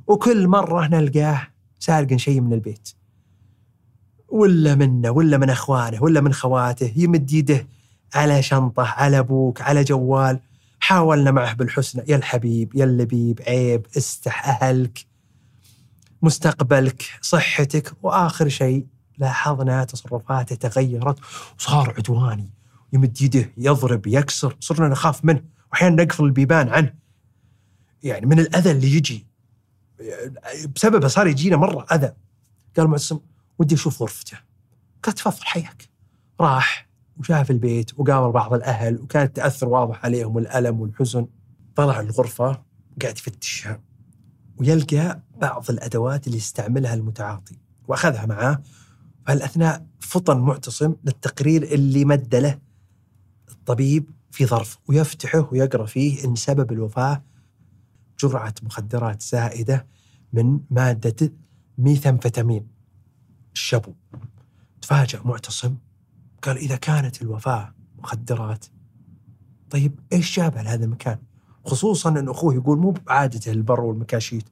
وكل 0.06 0.48
مرة 0.48 0.86
نلقاه 0.86 1.48
سارق 1.78 2.16
شيء 2.16 2.40
من 2.40 2.52
البيت. 2.52 2.88
ولا 4.28 4.74
منه 4.74 5.10
ولا 5.10 5.38
من 5.38 5.50
أخوانه 5.50 6.02
ولا 6.02 6.20
من 6.20 6.32
خواته 6.32 6.92
يمد 6.96 7.32
يده 7.32 7.66
على 8.14 8.42
شنطه 8.42 8.86
على 8.86 9.18
أبوك 9.18 9.62
على 9.62 9.84
جوال. 9.84 10.40
حاولنا 10.92 11.30
معه 11.30 11.54
بالحسنى. 11.54 12.04
يا 12.08 12.16
الحبيب 12.16 12.74
يا 12.74 12.84
اللبيب 12.84 13.40
عيب 13.46 13.86
استح 13.96 14.48
أهلك 14.48 15.06
مستقبلك 16.22 17.02
صحتك 17.20 17.92
وآخر 18.02 18.48
شيء 18.48 18.86
لاحظنا 19.18 19.84
تصرفاته 19.84 20.56
تغيرت 20.56 21.18
وصار 21.58 21.94
عدواني 21.98 22.50
يمد 22.92 23.22
يده 23.22 23.52
يضرب 23.56 24.06
يكسر 24.06 24.56
صرنا 24.60 24.88
نخاف 24.88 25.24
منه 25.24 25.44
وأحيانا 25.72 26.04
نقفل 26.04 26.24
البيبان 26.24 26.68
عنه. 26.68 26.94
يعني 28.02 28.26
من 28.26 28.38
الأذى 28.38 28.70
اللي 28.70 28.96
يجي 28.96 29.26
بسببه 30.74 31.08
صار 31.08 31.26
يجينا 31.26 31.56
مرة 31.56 31.86
أذى. 31.92 32.12
قال 32.76 32.86
معتصم 32.86 33.18
ودي 33.58 33.74
أشوف 33.74 34.02
غرفته. 34.02 34.38
قال 35.02 35.14
تفضل 35.14 35.44
حياك. 35.44 35.88
راح 36.40 36.88
وشاف 37.16 37.50
البيت 37.50 38.00
وقابل 38.00 38.32
بعض 38.32 38.54
الأهل 38.54 39.00
وكان 39.00 39.22
التأثر 39.22 39.68
واضح 39.68 40.04
عليهم 40.04 40.36
والألم 40.36 40.80
والحزن. 40.80 41.26
طلع 41.76 42.00
الغرفة 42.00 42.62
قاعد 43.02 43.18
يفتشها 43.18 43.80
ويلقى 44.56 45.22
بعض 45.40 45.70
الأدوات 45.70 46.26
اللي 46.26 46.38
يستعملها 46.38 46.94
المتعاطي 46.94 47.56
وأخذها 47.88 48.26
معاه. 48.26 48.62
فهالاثناء 49.26 49.86
فطن 50.00 50.38
معتصم 50.40 50.94
للتقرير 51.04 51.62
اللي 51.62 52.04
مد 52.04 52.34
له 52.34 52.58
الطبيب 53.50 54.10
في 54.30 54.46
ظرف 54.46 54.78
ويفتحه 54.88 55.48
ويقرأ 55.52 55.86
فيه 55.86 56.24
إن 56.24 56.34
سبب 56.34 56.72
الوفاة 56.72 57.22
جرعة 58.20 58.54
مخدرات 58.62 59.22
زائدة 59.22 59.86
من 60.32 60.60
مادة 60.70 61.32
ميثامفيتامين 61.78 62.66
الشبو. 63.54 63.92
تفاجأ 64.82 65.20
معتصم 65.24 65.76
قال 66.42 66.56
إذا 66.56 66.76
كانت 66.76 67.22
الوفاة 67.22 67.74
مخدرات 67.98 68.66
طيب 69.70 70.00
إيش 70.12 70.36
جابها 70.36 70.62
لهذا 70.62 70.84
المكان؟ 70.84 71.18
خصوصا 71.64 72.10
أن 72.10 72.28
أخوه 72.28 72.54
يقول 72.54 72.78
مو 72.78 72.90
بعادته 72.90 73.52
البر 73.52 73.80
والمكاشيت. 73.80 74.44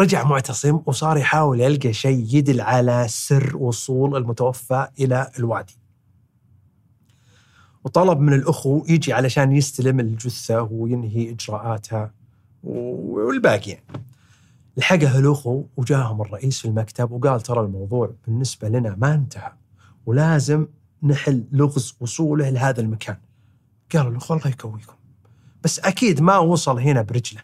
رجع 0.00 0.24
معتصم 0.24 0.80
وصار 0.86 1.16
يحاول 1.16 1.60
يلقى 1.60 1.92
شيء 1.92 2.26
يدل 2.36 2.60
على 2.60 3.06
سر 3.08 3.56
وصول 3.56 4.16
المتوفى 4.16 4.88
إلى 5.00 5.30
الوادي. 5.38 5.78
وطلب 7.84 8.20
من 8.20 8.32
الأخو 8.32 8.84
يجي 8.88 9.12
علشان 9.12 9.52
يستلم 9.52 10.00
الجثة 10.00 10.62
وينهي 10.62 11.30
إجراءاتها 11.30 12.10
والباقي. 12.64 13.70
يعني. 13.70 13.84
لحقه 14.76 15.18
الأخو 15.18 15.64
وجاهم 15.76 16.20
الرئيس 16.22 16.60
في 16.60 16.68
المكتب 16.68 17.10
وقال 17.12 17.40
ترى 17.40 17.60
الموضوع 17.60 18.14
بالنسبة 18.26 18.68
لنا 18.68 18.96
ما 18.98 19.14
انتهى 19.14 19.52
ولازم 20.06 20.66
نحل 21.04 21.44
لغز 21.52 21.96
وصوله 22.00 22.50
لهذا 22.50 22.80
المكان. 22.80 23.16
قالوا 23.94 24.10
الأخوة 24.10 24.36
الله 24.36 24.48
يقويكم. 24.48 24.94
بس 25.62 25.78
أكيد 25.78 26.20
ما 26.20 26.38
وصل 26.38 26.80
هنا 26.80 27.02
برجله. 27.02 27.42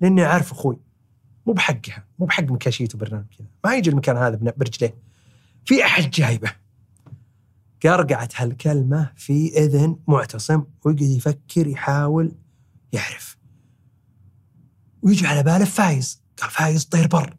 لأني 0.00 0.26
أعرف 0.26 0.52
أخوي. 0.52 0.80
مو 1.46 1.52
بحقها. 1.52 2.04
مو 2.18 2.26
بحق 2.26 2.42
مكاشيت 2.42 2.94
وبرنامج 2.94 3.24
كذا. 3.38 3.46
ما 3.64 3.74
يجي 3.74 3.90
المكان 3.90 4.16
هذا 4.16 4.52
برجليه 4.56 4.94
في 5.64 5.84
أحد 5.84 6.10
جايبه. 6.10 6.52
قرقعت 7.84 8.40
هالكلمة 8.40 9.12
في 9.16 9.48
إذن 9.56 9.96
معتصم 10.08 10.64
ويقعد 10.84 11.00
يفكر 11.00 11.66
يحاول 11.66 12.32
يعرف. 12.92 13.36
ويجي 15.02 15.26
على 15.26 15.42
باله 15.42 15.64
فايز. 15.64 16.22
قال 16.40 16.50
فايز 16.50 16.84
طير 16.84 17.06
بر. 17.06 17.36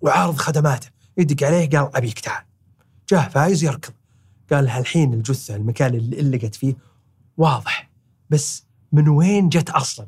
وعارض 0.00 0.36
خدماته. 0.36 0.88
يدق 1.18 1.46
عليه 1.46 1.70
قال 1.70 1.96
أبيك 1.96 2.20
تعال. 2.20 2.44
جاه 3.08 3.28
فايز 3.28 3.64
يركض. 3.64 3.92
قال 4.52 4.68
هالحين 4.68 5.14
الجثة 5.14 5.56
المكان 5.56 5.94
اللي 5.94 6.36
لقت 6.38 6.54
فيه 6.54 6.76
واضح. 7.36 7.90
بس 8.30 8.64
من 8.92 9.08
وين 9.08 9.48
جت 9.48 9.70
أصلا؟ 9.70 10.06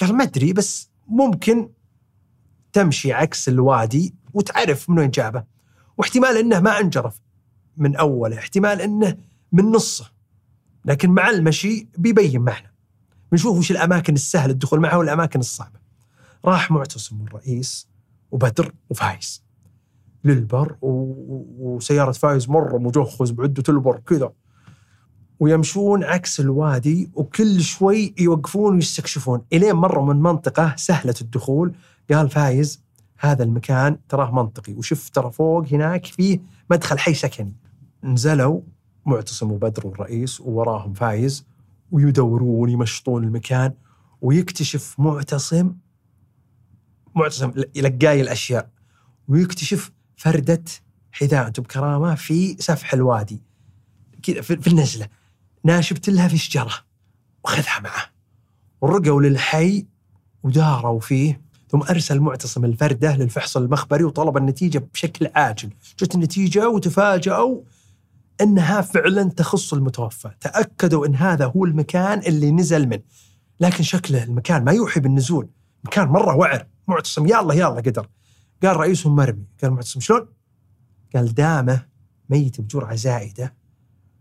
قال 0.00 0.16
ما 0.16 0.24
أدري 0.24 0.52
بس 0.52 0.90
ممكن 1.08 1.68
تمشي 2.72 3.12
عكس 3.12 3.48
الوادي 3.48 4.14
وتعرف 4.34 4.90
من 4.90 4.98
وين 4.98 5.10
جابه. 5.10 5.44
واحتمال 5.98 6.36
إنه 6.36 6.60
ما 6.60 6.80
أنجرف 6.80 7.20
من 7.76 7.96
أوله 7.96 8.38
احتمال 8.38 8.80
إنه 8.80 9.16
من 9.52 9.64
نصه. 9.64 10.10
لكن 10.84 11.10
مع 11.10 11.30
المشي 11.30 11.88
بيبين 11.98 12.40
معنا 12.40 12.70
بنشوف 13.32 13.58
وش 13.58 13.70
الأماكن 13.70 14.14
السهل 14.14 14.50
الدخول 14.50 14.80
معها 14.80 14.96
والأماكن 14.96 15.40
الصعبة. 15.40 15.78
راح 16.44 16.70
معتصم 16.70 17.24
الرئيس 17.26 17.88
وبدر 18.30 18.72
وفايز. 18.90 19.47
للبر 20.24 20.76
و... 20.82 20.86
و- 20.88 21.46
وسيارة 21.58 22.12
فايز 22.12 22.48
مرة 22.50 22.78
مجهز 22.78 23.30
بعدة 23.30 23.62
البر 23.68 24.00
كذا. 24.06 24.32
ويمشون 25.40 26.04
عكس 26.04 26.40
الوادي 26.40 27.10
وكل 27.14 27.60
شوي 27.60 28.14
يوقفون 28.18 28.74
ويستكشفون. 28.74 29.42
إلين 29.52 29.74
مروا 29.74 30.14
من 30.14 30.22
منطقة 30.22 30.74
سهلة 30.76 31.14
الدخول 31.20 31.74
قال 32.10 32.28
فايز 32.30 32.82
هذا 33.18 33.44
المكان 33.44 33.98
تراه 34.08 34.30
منطقي. 34.34 34.72
وشوف 34.72 35.08
ترى 35.08 35.30
فوق 35.32 35.66
هناك 35.66 36.06
فيه 36.06 36.40
مدخل 36.70 36.98
حي 36.98 37.14
سكني. 37.14 37.52
نزلوا 38.04 38.60
معتصم 39.06 39.52
وبدر 39.52 39.86
والرئيس 39.86 40.40
ووراهم 40.40 40.92
فايز 40.92 41.46
ويدورون 41.90 42.68
يمشطون 42.68 43.24
المكان 43.24 43.72
ويكتشف 44.20 44.94
معتصم 44.98 45.74
معتصم 47.14 47.52
يلقاي 47.74 48.20
الأشياء. 48.20 48.70
ويكتشف 49.28 49.90
فردة 50.18 50.64
حذاء 51.12 51.50
بكرامة 51.50 52.14
في 52.14 52.56
سفح 52.58 52.94
الوادي. 52.94 53.40
كذا 54.22 54.40
في 54.40 54.66
النزلة. 54.66 55.08
ناشبت 55.64 56.10
لها 56.10 56.28
في 56.28 56.38
شجرة 56.38 56.74
وخذها 57.44 57.80
معه. 57.80 58.04
ورقوا 58.80 59.22
للحي 59.22 59.86
وداروا 60.42 61.00
فيه. 61.00 61.48
ثم 61.70 61.82
أرسل 61.82 62.20
معتصم 62.20 62.64
الفردة 62.64 63.16
للفحص 63.16 63.56
المخبري 63.56 64.04
وطلب 64.04 64.36
النتيجة 64.36 64.88
بشكل 64.94 65.28
عاجل، 65.34 65.70
جت 65.98 66.14
النتيجة 66.14 66.68
وتفاجأوا 66.68 67.60
أنها 68.40 68.80
فعلا 68.80 69.22
تخص 69.22 69.74
المتوفى، 69.74 70.30
تأكدوا 70.40 71.06
أن 71.06 71.14
هذا 71.14 71.46
هو 71.46 71.64
المكان 71.64 72.18
اللي 72.18 72.50
نزل 72.50 72.88
منه. 72.88 73.02
لكن 73.60 73.84
شكله 73.84 74.24
المكان 74.24 74.64
ما 74.64 74.72
يوحي 74.72 75.00
بالنزول، 75.00 75.48
مكان 75.84 76.08
مرة 76.08 76.36
وعر، 76.36 76.66
معتصم 76.88 77.26
يا 77.26 77.40
الله 77.40 77.54
يا 77.54 77.68
الله 77.68 77.80
قدر. 77.80 78.08
قال 78.62 78.76
رئيسهم 78.76 79.16
مرمي، 79.16 79.44
قال 79.62 79.70
معتصم 79.70 80.00
شلون؟ 80.00 80.28
قال 81.14 81.34
دامه 81.34 81.86
ميت 82.30 82.60
بجرعة 82.60 82.94
زائدة 82.94 83.54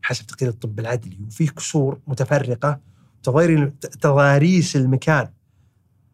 حسب 0.01 0.25
تقرير 0.25 0.51
الطب 0.51 0.79
العدلي 0.79 1.17
وفيه 1.27 1.49
كسور 1.49 1.99
متفرقة 2.07 2.79
تضاري- 3.23 3.69
تضاريس 4.01 4.75
المكان 4.75 5.29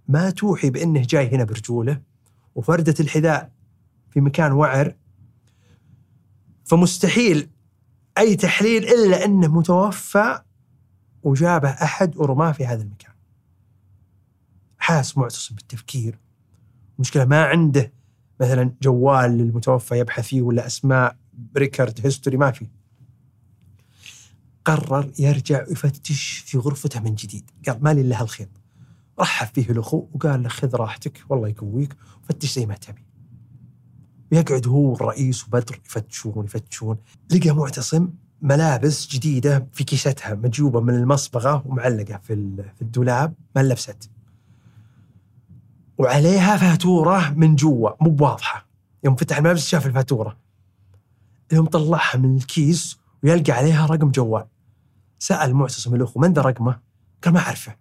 ما 0.08 0.30
توحي 0.30 0.70
بأنه 0.70 1.02
جاي 1.10 1.36
هنا 1.36 1.44
برجوله 1.44 2.02
وفردة 2.56 2.96
الحذاء 3.00 3.52
في 4.12 4.22
مكان 4.22 4.52
وعر 4.52 4.96
فمستحيل 6.66 7.50
أي 8.18 8.36
تحليل 8.36 8.84
إلا 8.84 9.26
أنه 9.26 9.48
متوفى 9.48 10.42
وجابه 11.24 11.70
أحد 11.70 12.18
ورماه 12.18 12.52
في 12.52 12.66
هذا 12.66 12.82
المكان. 12.82 13.14
حاس 14.78 15.18
معتصم 15.18 15.56
بالتفكير 15.56 16.20
المشكلة 16.96 17.26
ما 17.26 17.44
عنده 17.44 17.94
مثلا 18.40 18.72
جوال 18.82 19.32
للمتوفى 19.38 20.00
يبحث 20.00 20.28
فيه 20.28 20.42
ولا 20.42 20.66
أسماء 20.66 21.18
ب 21.34 21.43
record 21.43 22.00
history 22.04 22.38
ما 22.38 22.52
في. 22.52 22.68
قرر 24.66 25.12
يرجع 25.20 25.64
يفتش 25.70 26.44
في 26.46 26.58
غرفته 26.58 27.00
من 27.00 27.16
جديد. 27.16 27.52
قال 27.68 27.84
مالي 27.84 28.02
الا 28.02 28.22
هالخيط 28.22 28.50
رحب 29.20 29.48
فيه 29.54 29.72
الأخو 29.72 30.08
وقال 30.14 30.44
له 30.44 30.50
خذ 30.50 30.76
راحتك 30.76 31.24
والله 31.30 31.48
يقويك 31.48 31.96
وفتش 32.24 32.54
زي 32.54 32.66
ما 32.66 32.76
تبي. 32.76 33.06
ويقعد 34.32 34.68
هو 34.68 34.92
والرئيس 34.92 35.48
وبدر 35.48 35.80
يفتشون 35.86 36.46
يفتشون. 36.46 36.98
لقى 37.32 37.52
معتصم 37.52 38.10
ملابس 38.42 39.08
جديدة 39.08 39.68
في 39.74 39.84
كيستها 39.84 40.36
مجوبة 40.36 40.82
من 40.82 40.94
المصبغة 40.94 41.64
ومعلقة 41.66 42.18
في 42.24 42.56
في 42.76 42.82
الدولاب 42.82 43.34
ما 43.56 43.64
لبست 43.64 44.10
وعليها 45.98 46.58
فاتورة 46.58 47.30
من 47.30 47.56
جوا 47.56 47.90
مو 48.02 48.10
بواضحة. 48.10 48.66
يوم 49.04 49.16
فتح 49.16 49.38
الملابس 49.38 49.68
شاف 49.68 49.86
الفاتورة. 49.86 50.38
يوم 51.52 51.66
طلعها 51.66 52.18
من 52.18 52.38
الكيس 52.38 53.00
ويلقى 53.24 53.52
عليها 53.52 53.86
رقم 53.86 54.12
جوال. 54.12 54.46
سأل 55.20 55.54
معتصم 55.54 55.96
الأخو 55.96 56.20
من 56.20 56.34
ذا 56.34 56.42
رقمه؟ 56.42 56.80
قال 57.24 57.34
ما 57.34 57.40
أعرفه. 57.40 57.76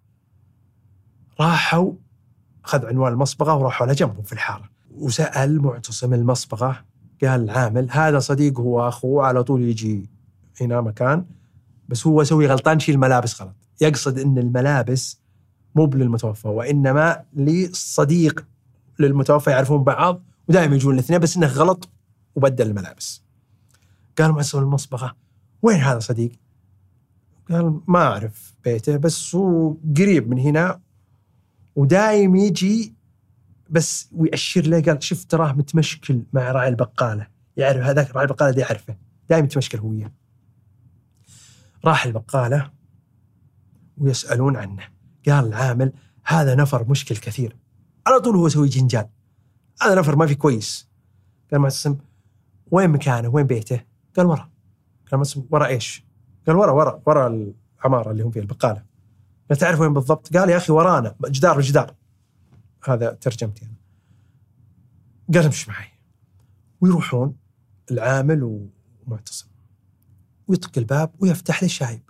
راحوا 1.40 1.92
اخذ 2.64 2.86
عنوان 2.86 3.12
المصبغه 3.12 3.54
وراحوا 3.54 3.86
على 3.86 3.94
جنبهم 3.94 4.22
في 4.22 4.32
الحارة. 4.32 4.70
وسأل 4.90 5.62
معتصم 5.62 6.14
المصبغه 6.14 6.84
قال 7.22 7.44
العامل 7.44 7.88
هذا 7.90 8.18
صديق 8.18 8.60
هو 8.60 8.88
اخوه 8.88 9.26
على 9.26 9.42
طول 9.44 9.62
يجي 9.62 10.10
هنا 10.60 10.80
مكان 10.80 11.24
بس 11.88 12.06
هو 12.06 12.24
سوي 12.24 12.46
غلطان 12.46 12.78
شيل 12.78 12.94
الملابس 12.94 13.42
غلط. 13.42 13.54
يقصد 13.80 14.18
إن 14.18 14.38
الملابس 14.38 15.21
مو 15.74 15.86
للمتوفى 15.86 16.48
وإنما 16.48 17.24
للصديق 17.34 18.46
للمتوفى 18.98 19.50
يعرفون 19.50 19.84
بعض 19.84 20.22
ودائما 20.48 20.74
يجون 20.74 20.94
الاثنين 20.94 21.18
بس 21.18 21.36
إنه 21.36 21.46
غلط 21.46 21.88
وبدل 22.34 22.66
الملابس. 22.66 23.22
قال 24.18 24.32
معتصم 24.32 24.58
المصبغه 24.58 25.16
وين 25.62 25.76
هذا 25.76 25.98
صديق؟ 25.98 26.32
قال 27.50 27.80
ما 27.88 27.98
أعرف 27.98 28.54
بيته 28.64 28.96
بس 28.96 29.34
هو 29.34 29.76
قريب 29.96 30.30
من 30.30 30.38
هنا 30.38 30.80
ودايم 31.76 32.36
يجي 32.36 32.94
بس 33.70 34.08
ويأشر 34.12 34.60
له 34.66 34.82
قال 34.82 35.02
شفت 35.02 35.30
تراه 35.30 35.52
متمشكل 35.52 36.22
مع 36.32 36.52
راعي 36.52 36.68
البقالة. 36.68 37.26
يعرف 37.56 37.82
هذاك 37.82 38.10
راعي 38.14 38.24
البقالة 38.26 38.52
ده 38.52 38.62
يعرفه. 38.62 38.96
دايم 39.30 39.44
يتمشكل 39.44 39.78
هو 39.78 39.88
وياه. 39.88 40.12
راح 41.84 42.04
البقالة 42.04 42.70
ويسألون 43.98 44.56
عنه. 44.56 44.82
قال 45.28 45.46
العامل 45.46 45.92
هذا 46.24 46.54
نفر 46.54 46.88
مشكل 46.88 47.16
كثير. 47.16 47.56
على 48.06 48.20
طول 48.20 48.36
هو 48.36 48.46
يسوي 48.46 48.68
جنجال. 48.68 49.08
هذا 49.82 49.94
نفر 49.94 50.16
ما 50.16 50.26
في 50.26 50.34
كويس. 50.34 50.88
قال 51.50 51.60
معتصم 51.60 51.96
وين 52.70 52.90
مكانه؟ 52.90 53.28
وين 53.28 53.46
بيته؟ 53.46 53.80
قال 54.16 54.26
ورا. 54.26 54.50
قال 55.10 55.18
معتصم 55.18 55.44
ورا 55.50 55.66
إيش؟ 55.66 56.04
قال 56.46 56.56
ورا 56.56 56.72
ورا 56.72 57.02
ورا 57.06 57.52
العمارة 57.78 58.10
اللي 58.10 58.22
هم 58.22 58.30
فيها 58.30 58.42
البقالة. 58.42 58.84
قال 59.48 59.58
تعرف 59.58 59.80
وين 59.80 59.92
بالضبط؟ 59.92 60.36
قال 60.36 60.50
يا 60.50 60.56
أخي 60.56 60.72
ورانا 60.72 61.14
جدار 61.24 61.56
بجدار 61.56 61.94
هذا 62.84 63.12
ترجمتي 63.12 63.64
أنا. 63.64 63.74
قال 65.34 65.44
امشي 65.44 65.70
معي. 65.70 65.88
ويروحون 66.80 67.36
العامل 67.90 68.68
ومعتصم. 69.06 69.46
ويطق 70.48 70.78
الباب 70.78 71.10
ويفتح 71.20 71.62
له 71.62 71.66
الشايب. 71.66 72.02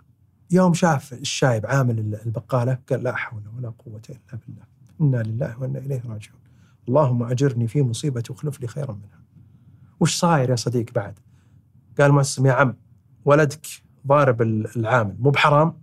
يوم 0.51 0.73
شاف 0.73 1.13
الشايب 1.13 1.65
عامل 1.65 1.99
البقالة 2.25 2.77
قال 2.89 3.03
لا 3.03 3.15
حول 3.15 3.43
ولا 3.57 3.69
قوة 3.69 4.01
إلا 4.09 4.39
بالله. 4.47 4.63
إنا 5.01 5.29
لله 5.29 5.59
وإنا 5.59 5.79
إليه 5.79 6.01
راجعون. 6.01 6.39
اللهم 6.87 7.23
أجرني 7.23 7.67
في 7.67 7.81
مصيبتي 7.81 8.33
واخلف 8.33 8.61
لي 8.61 8.67
خيرا 8.67 8.91
منها. 8.91 9.23
وش 9.99 10.15
صاير 10.15 10.49
يا 10.49 10.55
صديق 10.55 10.93
بعد؟ 10.95 11.19
قال 11.99 12.11
معتصم 12.11 12.45
يا 12.45 12.53
عم 12.53 12.75
ولدك 13.25 13.67
ضارب 14.07 14.41
العامل. 14.41 15.15
مو 15.19 15.29
بحرام؟ 15.29 15.81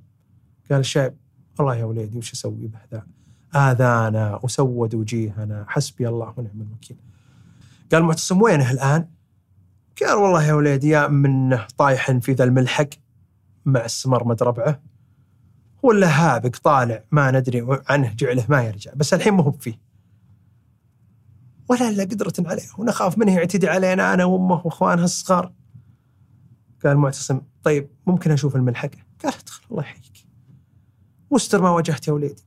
قال 0.70 0.80
الشايب 0.80 1.14
والله 1.58 1.76
يا 1.76 1.84
وليدي 1.84 2.18
وش 2.18 2.32
أسوي 2.32 2.66
به 2.66 2.78
ذا 2.92 3.06
آذانا 3.54 4.40
وسود 4.42 4.94
وجيهنا. 4.94 5.64
حسبي 5.68 6.08
الله 6.08 6.34
ونعم 6.36 6.60
الوكيل. 6.60 6.96
قال 7.92 8.02
معتصم 8.02 8.42
وينه 8.42 8.70
الآن؟ 8.70 9.08
قال 10.02 10.18
والله 10.18 10.44
يا 10.44 10.52
وليدي 10.52 10.88
يا 10.88 11.08
منه 11.08 11.66
طايح 11.78 12.10
في 12.10 12.32
ذا 12.32 12.44
الملحق. 12.44 12.88
مع 13.64 13.84
السمرمد 13.84 14.42
ربعه 14.42 14.82
ولا 15.82 16.08
هابق 16.08 16.56
طالع 16.56 17.04
ما 17.10 17.30
ندري 17.30 17.66
عنه 17.88 18.12
جعله 18.12 18.46
ما 18.48 18.62
يرجع 18.62 18.92
بس 18.94 19.14
الحين 19.14 19.34
ما 19.34 19.42
هو 19.42 19.52
فيه. 19.52 19.80
ولا 21.68 21.88
إلا 21.88 22.04
قدرة 22.04 22.32
عليه 22.38 22.68
ونخاف 22.78 23.18
منه 23.18 23.34
يعتدي 23.34 23.68
علينا 23.68 24.14
أنا 24.14 24.24
وأمه 24.24 24.66
واخوانها 24.66 25.04
الصغار. 25.04 25.52
قال 26.84 26.96
معتصم 26.96 27.40
طيب 27.62 27.90
ممكن 28.06 28.30
أشوف 28.30 28.56
الملحق 28.56 28.90
قال 29.24 29.34
ادخل 29.34 29.62
الله 29.70 29.82
يحييك. 29.82 30.26
واستر 31.30 31.62
ما 31.62 31.70
واجهت 31.70 32.08
يا 32.08 32.12
وليدي. 32.12 32.44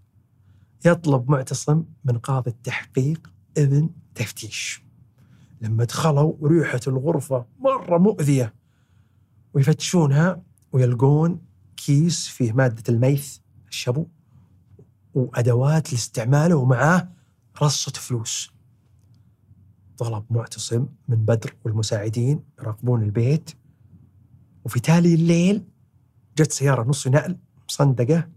يطلب 0.86 1.30
معتصم 1.32 1.84
من 2.05 2.18
قاضي 2.18 2.51
التحقيق 2.51 3.32
اذن 3.57 3.89
تفتيش. 4.16 4.84
لما 5.61 5.84
دخلوا 5.84 6.34
ريحة 6.43 6.80
الغرفة 6.88 7.45
مرة 7.59 7.97
مؤذية 7.97 8.53
ويفتشونها 9.53 10.41
ويلقون 10.74 11.42
كيس 11.78 12.28
فيه 12.28 12.54
مادة 12.54 12.84
الميث 12.90 13.38
الشبو 13.70 14.06
وأدوات 15.14 15.94
لاستعماله 15.94 16.56
ومعاه 16.56 17.10
رصة 17.62 17.92
فلوس. 17.92 18.52
طلب 19.98 20.26
معتصم 20.30 20.86
من 21.08 21.16
بدر 21.16 21.56
والمساعدين 21.64 22.44
يراقبون 22.60 23.04
البيت. 23.04 23.52
وفي 24.66 24.80
تالي 24.80 25.14
الليل 25.14 25.64
جت 26.38 26.52
سيارة 26.52 26.84
نص 26.84 27.08
نقل 27.08 27.38
مصندقة 27.70 28.30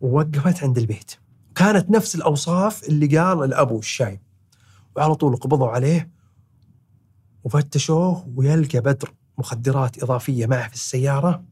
ووقفت 0.00 0.64
عند 0.64 0.78
البيت. 0.78 1.12
كانت 1.54 1.90
نفس 1.90 2.14
الأوصاف 2.14 2.88
اللي 2.88 3.18
قال 3.18 3.44
الأبو 3.44 3.78
الشايب. 3.78 4.20
وعلى 4.96 5.14
طول 5.14 5.36
قبضوا 5.36 5.68
عليه 5.68 6.10
وفتشوه 7.44 8.32
ويلقى 8.36 8.80
بدر 8.80 9.14
مخدرات 9.38 10.02
إضافية 10.02 10.46
معه 10.46 10.68
في 10.68 10.74
السيارة 10.74 11.42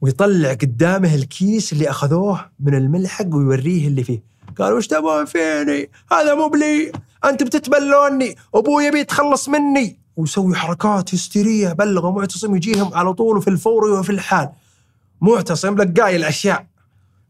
ويطلع 0.00 0.52
قدامه 0.52 1.14
الكيس 1.14 1.72
اللي 1.72 1.90
أخذوه 1.90 2.50
من 2.60 2.74
الملحق 2.74 3.26
ويوريه 3.34 3.88
اللي 3.88 4.04
فيه. 4.04 4.22
قال 4.58 4.72
وش 4.72 4.86
تبون 4.86 5.24
فيني؟ 5.24 5.90
هذا 6.12 6.34
مو 6.34 6.48
بلي 6.48 6.92
أنت 7.24 7.42
بتتبلوني 7.42 8.36
أبوي 8.54 8.84
يبي 8.84 9.00
يتخلص 9.00 9.48
مني. 9.48 9.98
ويسوي 10.16 10.54
حركات 10.54 11.14
هستيرية 11.14 11.72
بلغوا 11.72 12.12
معتصم 12.12 12.56
يجيهم 12.56 12.94
على 12.94 13.14
طول 13.14 13.36
وفي 13.36 13.48
الفور 13.48 13.84
وفي 13.84 14.10
الحال. 14.10 14.50
معتصم 15.20 15.76
لقاي 15.76 16.16
الأشياء. 16.16 16.66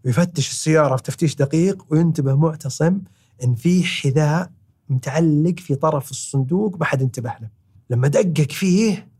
ويفتش 0.05 0.51
السيارة 0.51 0.97
في 0.97 1.03
تفتيش 1.03 1.35
دقيق 1.35 1.85
وينتبه 1.91 2.35
معتصم 2.37 3.01
إن 3.45 3.55
في 3.55 3.85
حذاء 3.85 4.51
متعلق 4.89 5.55
في 5.59 5.75
طرف 5.75 6.11
الصندوق 6.11 6.77
ما 6.79 6.85
حد 6.85 7.03
انتبه 7.03 7.35
له. 7.41 7.49
لما 7.91 8.09
دقق 8.09 8.53
فيه 8.53 9.14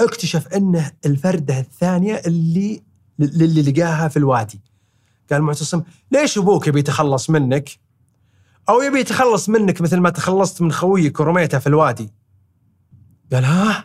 اكتشف 0.00 0.48
أنه 0.48 0.92
الفردة 1.06 1.58
الثانية 1.58 2.22
اللي 2.26 2.82
اللي 3.20 3.62
لقاها 3.62 4.08
في 4.08 4.16
الوادي. 4.16 4.60
قال 5.30 5.42
معتصم 5.42 5.82
ليش 6.10 6.38
أبوك 6.38 6.66
يبي 6.66 6.78
يتخلص 6.78 7.30
منك؟ 7.30 7.70
أو 8.68 8.82
يبي 8.82 9.00
يتخلص 9.00 9.48
منك 9.48 9.80
مثل 9.80 9.96
ما 9.96 10.10
تخلصت 10.10 10.62
من 10.62 10.72
خويك 10.72 11.20
ورميته 11.20 11.58
في 11.58 11.66
الوادي. 11.66 12.10
قال 13.32 13.44
ها؟ 13.44 13.84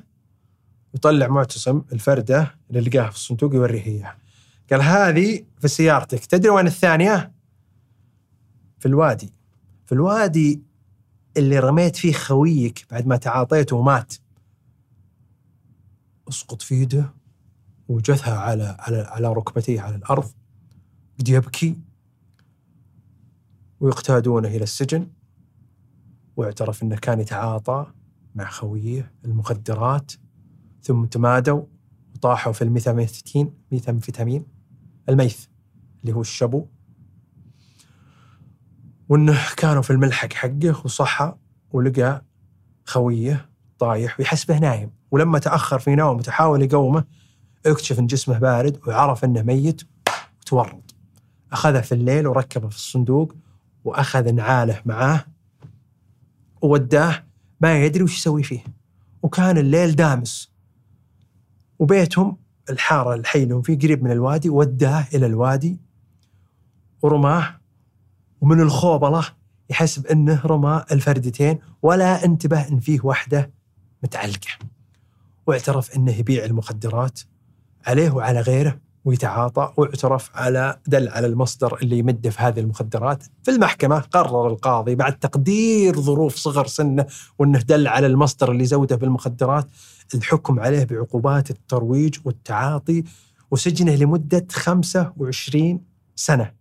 يطلع 0.96 1.28
معتصم 1.28 1.82
الفردة 1.94 2.56
اللي 2.70 2.90
لقاها 2.90 3.10
في 3.10 3.16
الصندوق 3.16 3.56
يوريه 3.56 3.86
إياها. 3.86 4.18
قال 4.72 4.82
هذه 4.82 5.44
في 5.60 5.68
سيارتك. 5.68 6.26
تدري 6.26 6.50
وين 6.50 6.68
الثانية؟ 6.68 7.32
في 8.80 8.86
الوادي. 8.86 9.34
في 9.86 9.92
الوادي 9.92 10.62
اللي 11.38 11.60
رميت 11.60 11.96
فيه 11.96 12.14
خويك 12.14 12.86
بعد 12.92 13.08
ما 13.08 13.18
تعاطيته 13.18 13.76
ومات. 13.76 14.14
أسقط 16.32 16.62
في 16.62 16.82
يده 16.82 17.14
وجثها 17.88 18.38
على 18.38 18.78
على 18.80 18.98
على 18.98 19.34
ركبتيه 19.34 19.82
على 19.82 19.96
الأرض 19.96 20.32
بدا 21.20 21.32
يبكي 21.32 21.78
ويقتادونه 23.80 24.48
إلى 24.48 24.64
السجن 24.64 25.08
واعترف 26.36 26.84
إنه 26.84 26.96
كان 26.96 27.20
يتعاطى 27.20 27.92
مع 28.36 28.50
خويه 28.50 29.12
المخدرات 29.26 30.12
ثم 30.82 31.06
تمادوا 31.06 31.66
وطاحوا 32.16 32.54
في 32.54 32.64
الميثامفيتين 32.64 33.54
ميثامفيتامين 33.72 34.46
الميث 35.10 35.46
اللي 36.02 36.16
هو 36.16 36.22
الشبو. 36.22 36.66
وإنه 39.10 39.40
كانوا 39.58 39.82
في 39.82 39.90
الملحق 39.92 40.34
حقه 40.34 40.82
وصحى 40.86 41.36
ولقى 41.72 42.26
خويه 42.86 43.50
طايح 43.80 44.20
ويحسبه 44.20 44.60
نايم. 44.60 45.01
ولما 45.12 45.40
تأخر 45.40 45.80
في 45.80 45.96
نومه 45.96 46.22
تحاول 46.22 46.62
يقومه 46.62 47.04
اكتشف 47.66 48.00
إن 48.00 48.08
جسمه 48.08 48.40
بارد 48.40 48.80
وعرف 48.88 49.24
إنه 49.24 49.42
ميت 49.42 49.82
وتورط. 50.42 50.96
أخذه 51.52 51.82
في 51.82 51.92
الليل 51.92 52.28
وركبه 52.28 52.70
في 52.70 52.76
الصندوق 52.76 53.36
وأخذ 53.84 54.34
نعاله 54.34 54.82
معاه 54.86 55.26
ووداه 56.62 57.24
ما 57.62 57.84
يدري 57.84 58.04
وش 58.04 58.18
يسوي 58.18 58.44
فيه. 58.44 58.64
وكان 59.24 59.58
الليل 59.58 59.96
دامس. 59.96 60.52
وبيتهم 61.80 62.38
الحارة 62.70 63.16
الحي 63.16 63.44
اللي 63.44 63.64
فيه 63.64 63.80
قريب 63.80 64.04
من 64.04 64.12
الوادي 64.12 64.50
وداه 64.50 65.08
إلى 65.14 65.26
الوادي 65.26 65.80
ورماه. 67.02 67.60
ومن 68.42 68.62
الخوبلة 68.62 69.26
يحسب 69.70 70.08
أنه 70.08 70.42
رمى 70.46 70.84
الفردتين 70.92 71.60
ولا 71.82 72.26
انتبه 72.26 72.68
أن 72.68 72.80
فيه 72.80 73.00
واحدة 73.04 73.52
متعلقة. 74.04 74.50
واعترف 75.52 75.96
أنه 75.96 76.12
يبيع 76.20 76.46
المخدرات 76.46 77.20
عليه 77.86 78.12
وعلى 78.12 78.42
غيره 78.42 78.80
ويتعاطى 79.06 79.74
واعترف 79.78 80.30
على 80.34 80.80
دل 80.88 81.10
على 81.10 81.28
المصدر 81.28 81.78
اللي 81.82 81.98
يمده 81.98 82.30
في 82.30 82.42
هذه 82.42 82.60
المخدرات. 82.60 83.24
في 83.44 83.52
المحكمة 83.52 84.00
قرر 84.00 84.48
القاضي 84.48 84.96
بعد 84.96 85.20
تقدير 85.20 86.02
ظروف 86.02 86.36
صغر 86.36 86.68
سنه 86.68 87.06
وأنه 87.40 87.60
دل 87.60 87.88
على 87.88 88.08
المصدر 88.08 88.52
اللي 88.52 88.66
زوده 88.66 88.96
بالمخدرات 88.96 89.68
الحكم 90.16 90.60
عليه 90.60 90.84
بعقوبات 90.84 91.52
الترويج 91.52 92.18
والتعاطي 92.26 93.04
وسجنه 93.52 93.96
لمدة 93.96 94.48
25 94.52 95.82
سنة 96.16 96.52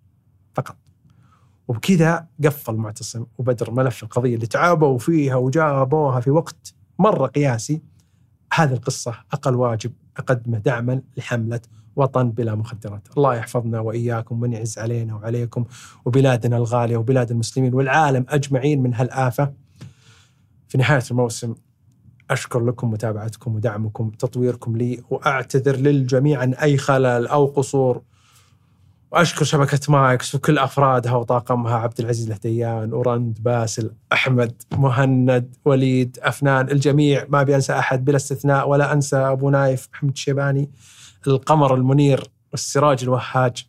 فقط. 0.55 0.77
وبكذا 1.69 2.27
قفل 2.45 2.75
معتصم 2.75 3.25
وبدر 3.39 3.71
ملف 3.71 4.03
القضية 4.03 4.35
اللي 4.35 4.47
تعبوا 4.47 4.99
فيها 4.99 5.37
وجابوها 5.37 6.21
في 6.21 6.31
وقت 6.31 6.75
مرة 6.99 7.27
قياسي. 7.27 7.90
هذه 8.55 8.73
القصة 8.73 9.15
أقل 9.33 9.55
واجب 9.55 9.93
أقدمه 10.17 10.59
دعما 10.59 11.03
لحملة 11.17 11.61
وطن 11.97 12.31
بلا 12.31 12.55
مخدرات. 12.55 13.09
الله 13.17 13.35
يحفظنا 13.35 13.81
وإياكم 13.81 14.35
ومن 14.35 14.53
يعز 14.53 14.79
علينا 14.79 15.15
وعليكم 15.15 15.65
وبلادنا 16.05 16.57
الغالية 16.57 16.97
وبلاد 16.97 17.31
المسلمين 17.31 17.75
والعالم 17.75 18.27
أجمعين 18.29 18.83
من 18.83 18.95
هالآفة. 18.95 19.53
في 20.69 20.79
نهاية 20.79 21.03
الموسم 21.11 21.55
أشكر 22.31 22.65
لكم 22.65 22.91
متابعتكم 22.91 23.55
ودعمكم 23.55 24.11
تطويركم 24.11 24.77
لي 24.77 25.03
وأعتذر 25.11 25.77
للجميع 25.77 26.41
عن 26.41 26.55
أي 26.55 26.77
خلل 26.79 27.27
أو 27.27 27.47
قصور. 27.47 28.03
وأشكر 29.13 29.45
شبكة 29.45 29.93
مايكس 29.93 30.35
وكل 30.35 30.59
أفرادها 30.59 31.13
وطاقمها 31.13 31.75
عبد 31.75 32.01
العزيز 32.01 32.27
الهديان 32.27 32.93
ورند 32.93 33.39
باسل 33.43 33.91
أحمد 34.13 34.63
مهند 34.73 35.57
وليد 35.65 36.19
أفنان 36.23 36.71
الجميع. 36.71 37.27
ما 37.29 37.41
ابي 37.41 37.55
انسى 37.55 37.73
أحد 37.73 38.05
بلا 38.05 38.17
استثناء 38.17 38.69
ولا 38.69 38.93
أنسى 38.93 39.17
أبو 39.17 39.51
نايف 39.51 39.89
محمد 39.93 40.13
الشيباني 40.13 40.71
القمر 41.27 41.75
المنير 41.75 42.31
والسراج 42.53 43.03
الوهاج. 43.03 43.67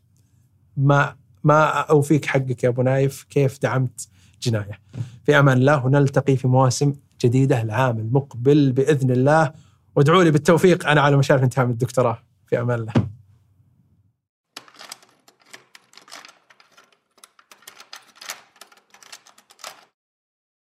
ما 0.77 1.15
ما 1.43 1.65
أوفيك 1.65 2.25
حقك 2.25 2.63
يا 2.63 2.69
أبو 2.69 2.81
نايف. 2.81 3.23
كيف 3.29 3.59
دعمت 3.61 4.07
جناية؟ 4.41 4.79
في 5.23 5.39
أمان 5.39 5.57
الله 5.57 5.85
ونلتقي 5.85 6.35
في 6.37 6.47
مواسم 6.47 6.93
جديدة 7.21 7.61
العام 7.61 7.99
المقبل 7.99 8.71
بإذن 8.71 9.11
الله. 9.11 9.51
وادعوا 9.95 10.23
لي 10.23 10.31
بالتوفيق. 10.31 10.87
أنا 10.87 11.01
على 11.01 11.17
مشارف 11.17 11.43
انتهاء 11.43 11.65
من 11.65 11.71
الدكتوراه. 11.71 12.17
في 12.47 12.61
أمان 12.61 12.79
الله. 12.79 12.93